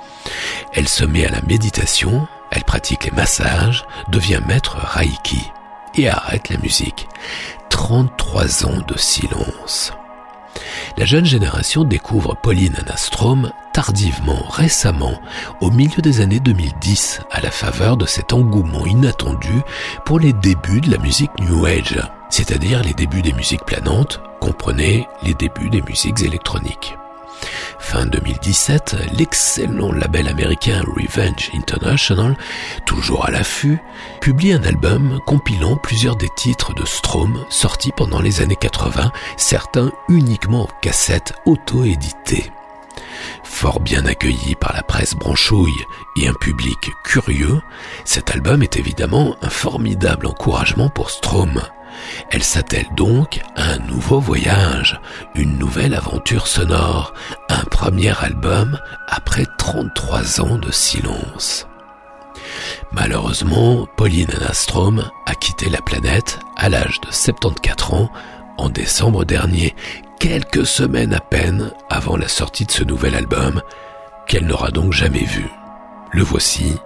Elle 0.73 0.89
se 0.89 1.05
met 1.05 1.27
à 1.27 1.31
la 1.31 1.43
méditation, 1.43 2.27
elle 2.51 2.65
pratique 2.65 3.05
les 3.05 3.11
massages, 3.11 3.85
devient 4.09 4.41
maître 4.47 4.77
Reiki 4.79 5.51
et 5.95 6.09
arrête 6.09 6.49
la 6.49 6.59
musique. 6.59 7.09
33 7.71 8.67
ans 8.67 8.83
de 8.87 8.99
silence. 8.99 9.93
La 10.97 11.05
jeune 11.05 11.27
génération 11.27 11.85
découvre 11.85 12.35
Pauline 12.35 12.75
Anastrom 12.77 13.53
tardivement, 13.73 14.43
récemment, 14.49 15.21
au 15.61 15.71
milieu 15.71 16.01
des 16.01 16.23
années 16.23 16.41
2010, 16.41 17.21
à 17.31 17.41
la 17.43 17.51
faveur 17.51 17.99
de 17.99 18.07
cet 18.07 18.33
engouement 18.33 18.87
inattendu 18.87 19.61
pour 20.07 20.19
les 20.19 20.33
débuts 20.33 20.81
de 20.81 20.91
la 20.91 20.99
musique 20.99 21.31
New 21.41 21.67
Age, 21.67 22.01
c'est-à-dire 22.31 22.83
les 22.83 22.95
débuts 22.95 23.23
des 23.23 23.35
musiques 23.35 23.67
planantes, 23.67 24.21
comprenez 24.41 25.07
les 25.23 25.35
débuts 25.35 25.69
des 25.69 25.83
musiques 25.83 26.23
électroniques. 26.23 26.97
Fin 27.79 28.07
2017, 28.07 28.97
l'excellent 29.17 29.93
label 29.93 30.29
américain 30.29 30.83
Revenge 30.87 31.51
International, 31.55 32.37
toujours 32.85 33.27
à 33.27 33.31
l'affût, 33.31 33.79
publie 34.21 34.53
un 34.53 34.65
album 34.65 35.21
compilant 35.27 35.77
plusieurs 35.77 36.17
des 36.17 36.29
titres 36.37 36.75
de 36.75 36.85
Strom 36.85 37.45
sortis 37.49 37.93
pendant 37.93 38.21
les 38.21 38.43
années 38.43 38.57
80, 38.57 39.13
certains 39.37 39.93
uniquement 40.09 40.65
en 40.65 40.69
cassette 40.81 41.35
auto-éditées. 41.45 42.51
Fort 43.45 43.81
bien 43.81 44.05
accueilli 44.05 44.55
par 44.57 44.75
la 44.75 44.83
presse 44.83 45.15
branchouille 45.15 45.85
et 46.17 46.29
un 46.29 46.35
public 46.35 46.91
curieux, 47.05 47.61
cet 48.05 48.31
album 48.31 48.63
est 48.63 48.77
évidemment 48.77 49.37
un 49.43 49.51
formidable 49.51 50.27
encouragement 50.27 50.89
pour 50.89 51.11
Strom. 51.11 51.63
Elle 52.31 52.43
s'attelle 52.43 52.87
donc 52.97 53.41
à 53.57 53.73
un 53.73 53.79
nouveau 53.79 54.21
voyage, 54.21 55.01
une 55.35 55.59
nouvelle 55.59 55.95
aventure 55.95 56.47
sonore, 56.47 57.15
un 57.49 57.65
premier 57.65 58.13
album 58.23 58.79
après 59.09 59.45
33 59.59 60.41
ans 60.41 60.59
de 60.59 60.71
silence. 60.71 61.67
Malheureusement, 62.93 63.87
Pauline 63.97 64.31
Anastrom 64.41 65.11
a 65.27 65.35
quitté 65.35 65.69
la 65.69 65.81
planète 65.81 66.39
à 66.57 66.69
l'âge 66.69 67.01
de 67.01 67.13
74 67.13 67.95
ans 67.95 68.11
en 68.59 68.69
décembre 68.69 69.25
dernier, 69.25 69.75
quelques 70.19 70.67
semaines 70.67 71.15
à 71.15 71.21
peine 71.21 71.73
avant 71.91 72.17
la 72.17 72.29
sortie 72.29 72.65
de 72.65 72.71
ce 72.71 72.85
nouvel 72.85 73.15
album, 73.15 73.61
qu'elle 74.27 74.47
n'aura 74.47 74.71
donc 74.71 74.93
jamais 74.93 75.25
vu. 75.25 75.47
Le 76.13 76.23
voici 76.23 76.77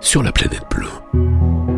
sur 0.00 0.22
la 0.22 0.32
planète 0.32 0.66
bleue. 0.70 1.77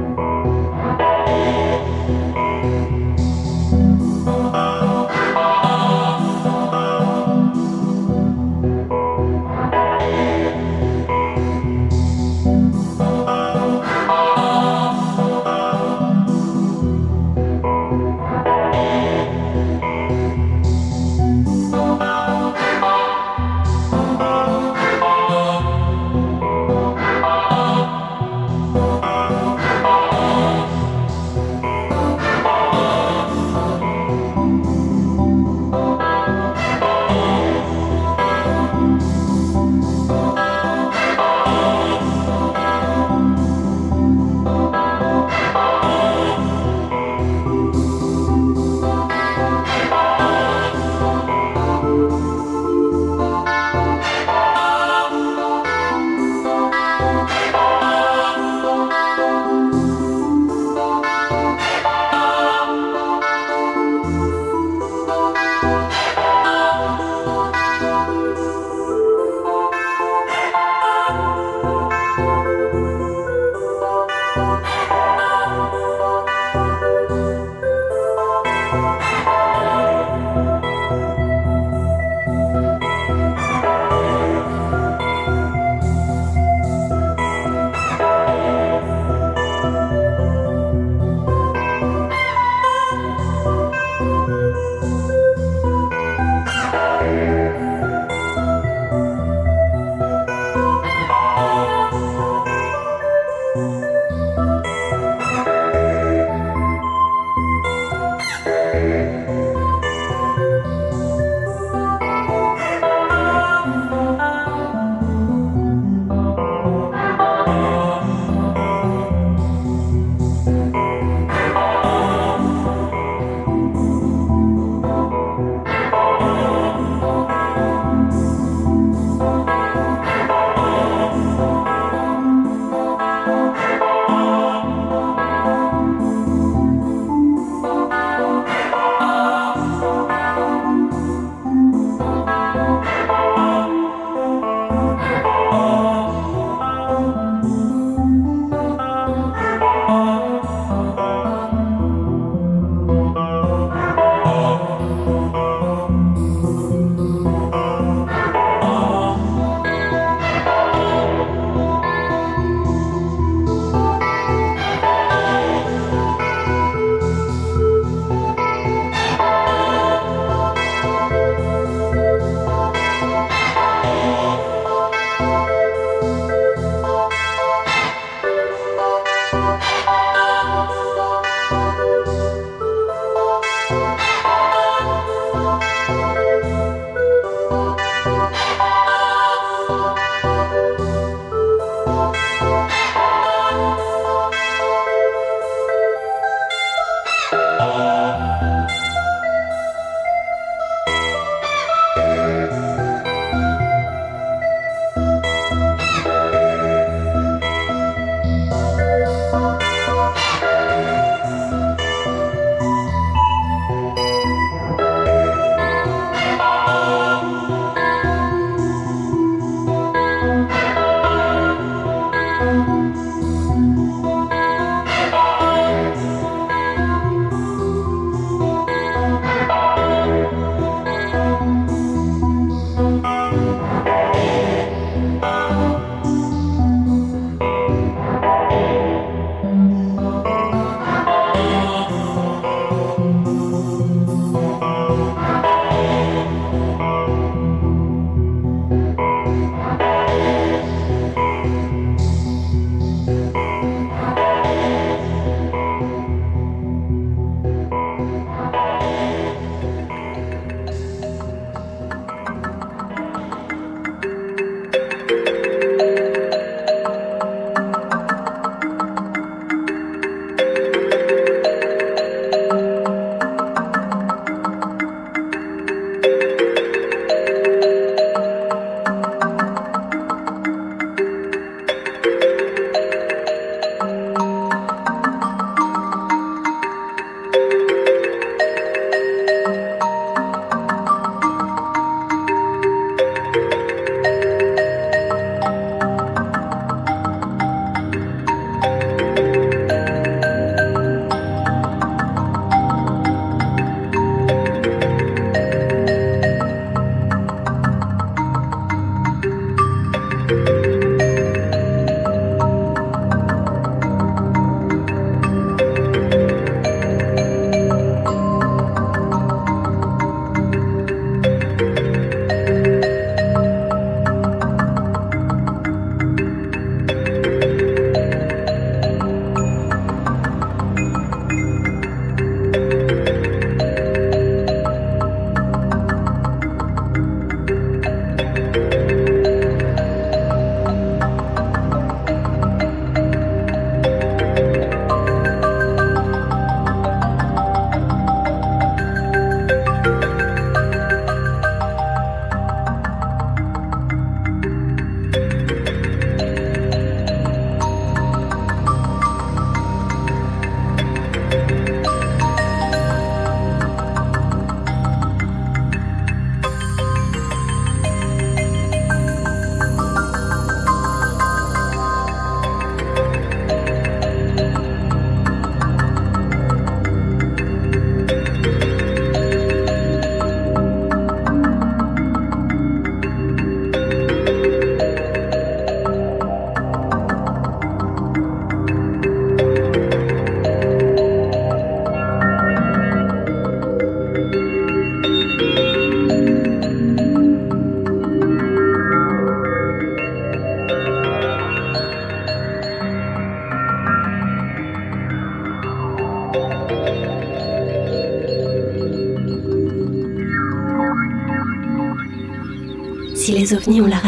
Les 413.50 413.56
ovnis 413.56 413.80
ont 413.80 413.86
la 413.86 413.98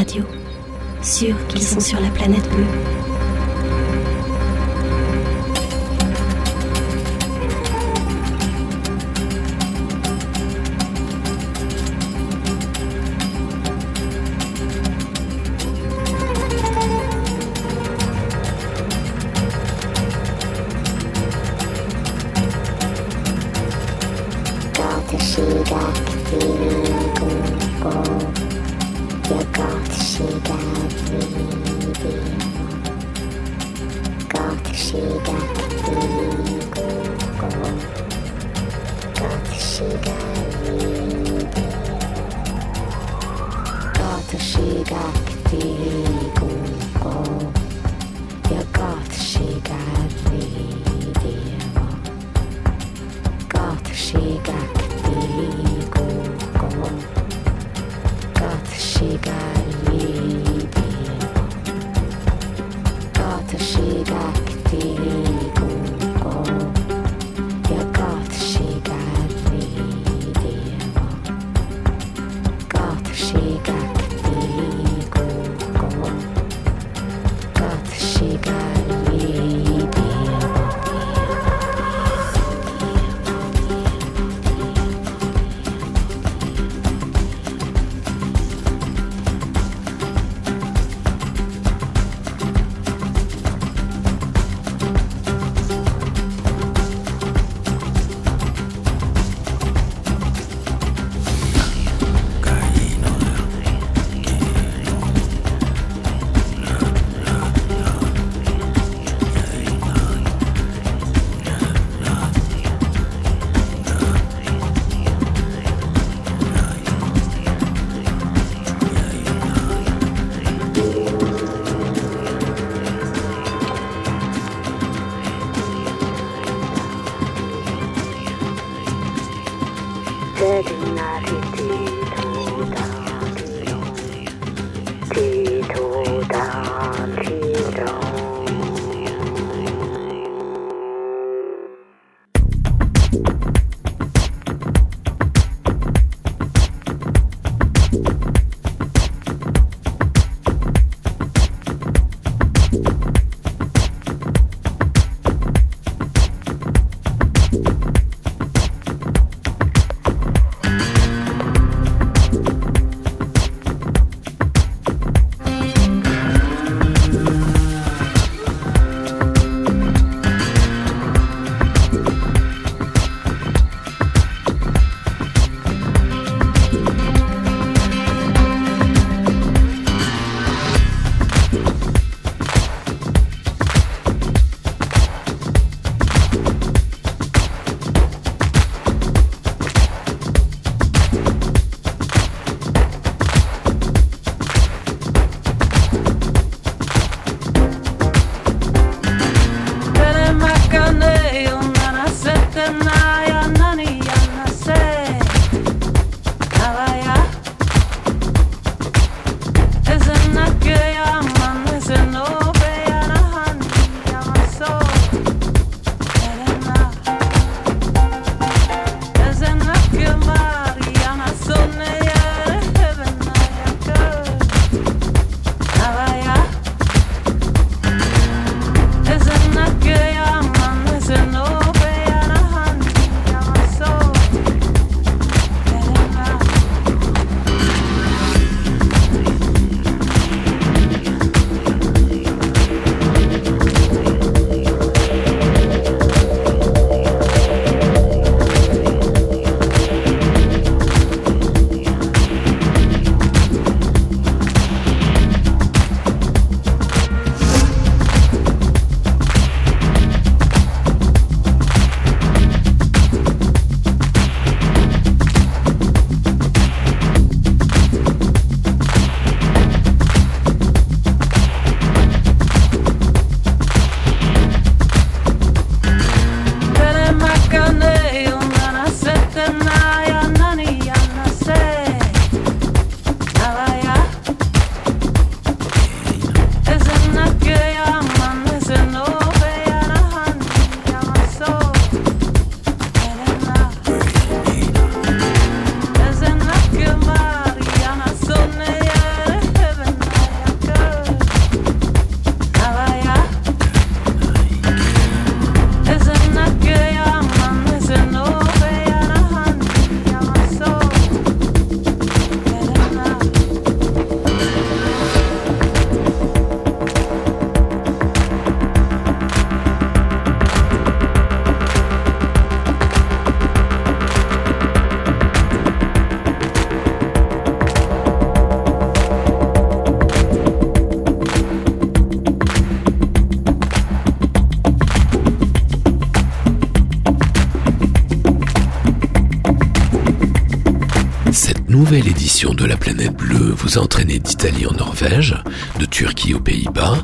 vous 343.73 343.79
a 343.79 343.83
entraîné 343.83 344.19
d'Italie 344.19 344.67
en 344.67 344.75
Norvège, 344.75 345.35
de 345.79 345.87
Turquie 345.87 346.35
aux 346.35 346.41
Pays-Bas, 346.41 346.99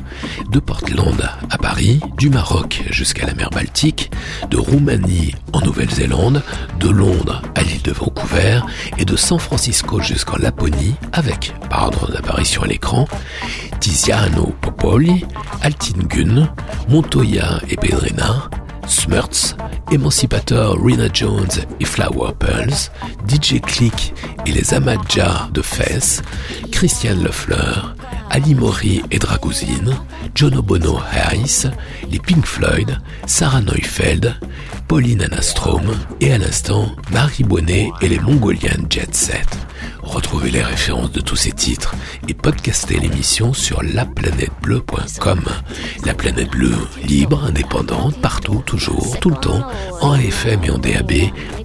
de 0.51 0.59
Portland 0.59 1.29
à 1.49 1.57
Paris, 1.57 1.99
du 2.17 2.29
Maroc 2.29 2.83
jusqu'à 2.91 3.25
la 3.25 3.33
mer 3.33 3.49
Baltique, 3.49 4.11
de 4.51 4.57
Roumanie 4.57 5.33
en 5.53 5.61
Nouvelle-Zélande, 5.61 6.43
de 6.79 6.89
Londres 6.89 7.41
à 7.55 7.63
l'île 7.63 7.81
de 7.81 7.91
Vancouver 7.91 8.59
et 8.97 9.05
de 9.05 9.15
San 9.15 9.39
Francisco 9.39 9.99
jusqu'en 10.01 10.37
Laponie 10.37 10.95
avec, 11.11 11.53
par 11.69 11.85
ordre 11.85 12.11
d'apparition 12.11 12.61
à 12.61 12.67
l'écran, 12.67 13.07
Tiziano 13.79 14.53
Popoli, 14.61 15.25
Altingun, 15.61 16.53
Montoya 16.87 17.61
et 17.69 17.77
Pedrena, 17.77 18.49
Smurts, 18.89 19.55
Emancipator 19.91 20.77
Rina 20.83 21.07
Jones 21.13 21.47
et 21.79 21.85
Flower 21.85 22.31
Pearls, 22.37 22.91
DJ 23.27 23.59
Click 23.61 24.13
et 24.45 24.51
les 24.51 24.73
Amadja 24.73 25.47
de 25.53 25.61
Fès, 25.61 26.21
Christian 26.79 27.17
Lefleur, 27.21 27.93
Ali 28.29 28.55
Mori 28.55 29.01
et 29.11 29.19
Dragouzine, 29.19 29.97
John 30.33 30.55
Obono 30.55 30.97
Hayes, 31.11 31.69
les 32.09 32.19
Pink 32.19 32.45
Floyd, 32.45 32.97
Sarah 33.25 33.59
Neufeld, 33.59 34.33
Pauline 34.87 35.23
Anastrom 35.23 35.83
et 36.21 36.31
à 36.31 36.37
l'instant 36.37 36.95
Marie 37.11 37.43
Bonnet 37.43 37.91
et 37.99 38.07
les 38.07 38.19
Mongolian 38.19 38.85
Jet 38.89 39.13
Set. 39.13 39.57
Retrouvez 40.03 40.51
les 40.51 40.63
références 40.63 41.11
de 41.11 41.19
tous 41.19 41.35
ces 41.35 41.51
titres 41.51 41.95
et 42.29 42.33
podcastez 42.33 42.97
l'émission 42.97 43.51
sur 43.51 43.83
laplanètebleu.com. 43.83 45.41
La 46.05 46.13
planète 46.13 46.51
bleue, 46.51 46.87
libre, 47.03 47.43
indépendante, 47.43 48.21
partout, 48.21 48.63
toujours, 48.65 49.19
tout 49.19 49.31
le 49.31 49.35
temps, 49.35 49.67
en 49.99 50.13
AFM 50.13 50.63
et 50.63 50.71
en 50.71 50.77
DAB, 50.77 51.11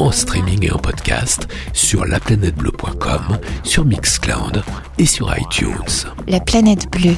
en 0.01 0.11
streaming 0.11 0.67
et 0.67 0.73
en 0.73 0.79
podcast, 0.79 1.47
sur 1.73 2.05
laplanètebleu.com, 2.05 3.39
sur 3.63 3.85
Mixcloud 3.85 4.65
et 4.99 5.07
sur 5.07 5.35
iTunes. 5.37 6.09
La 6.27 6.41
planète 6.41 6.91
bleue, 6.91 7.17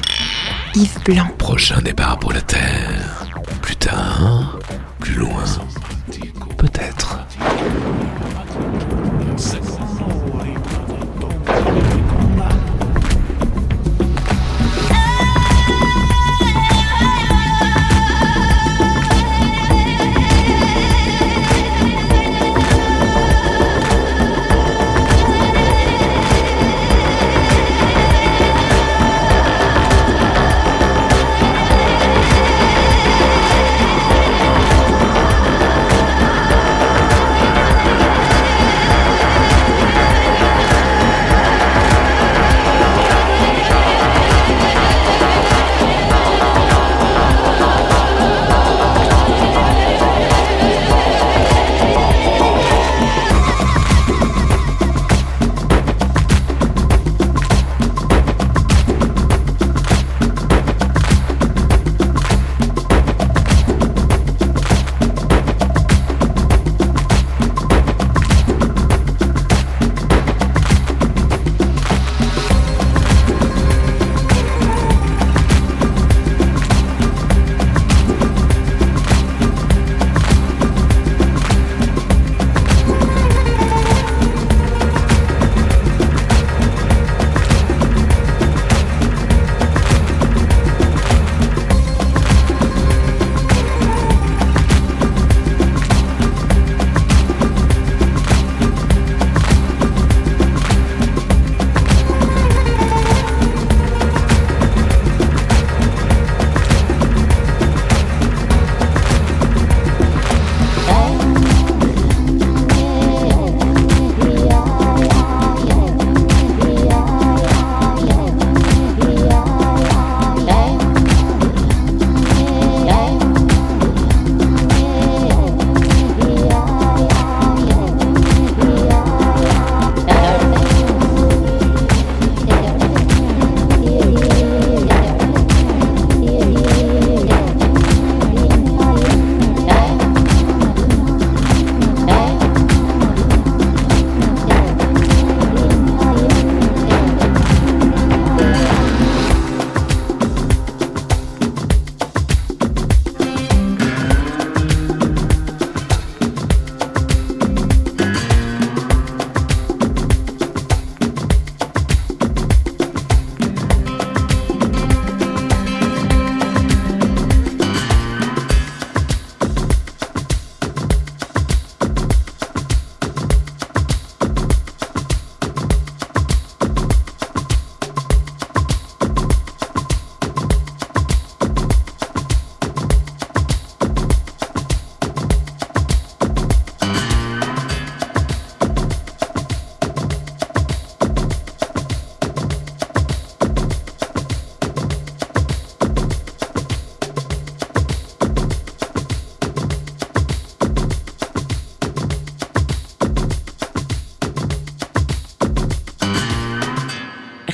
Yves 0.75 1.03
Blanc. 1.05 1.27
Prochain 1.37 1.81
départ 1.81 2.19
pour 2.19 2.33
la 2.33 2.41
Terre. 2.41 3.06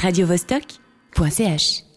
radiovostok.ch 0.03 1.92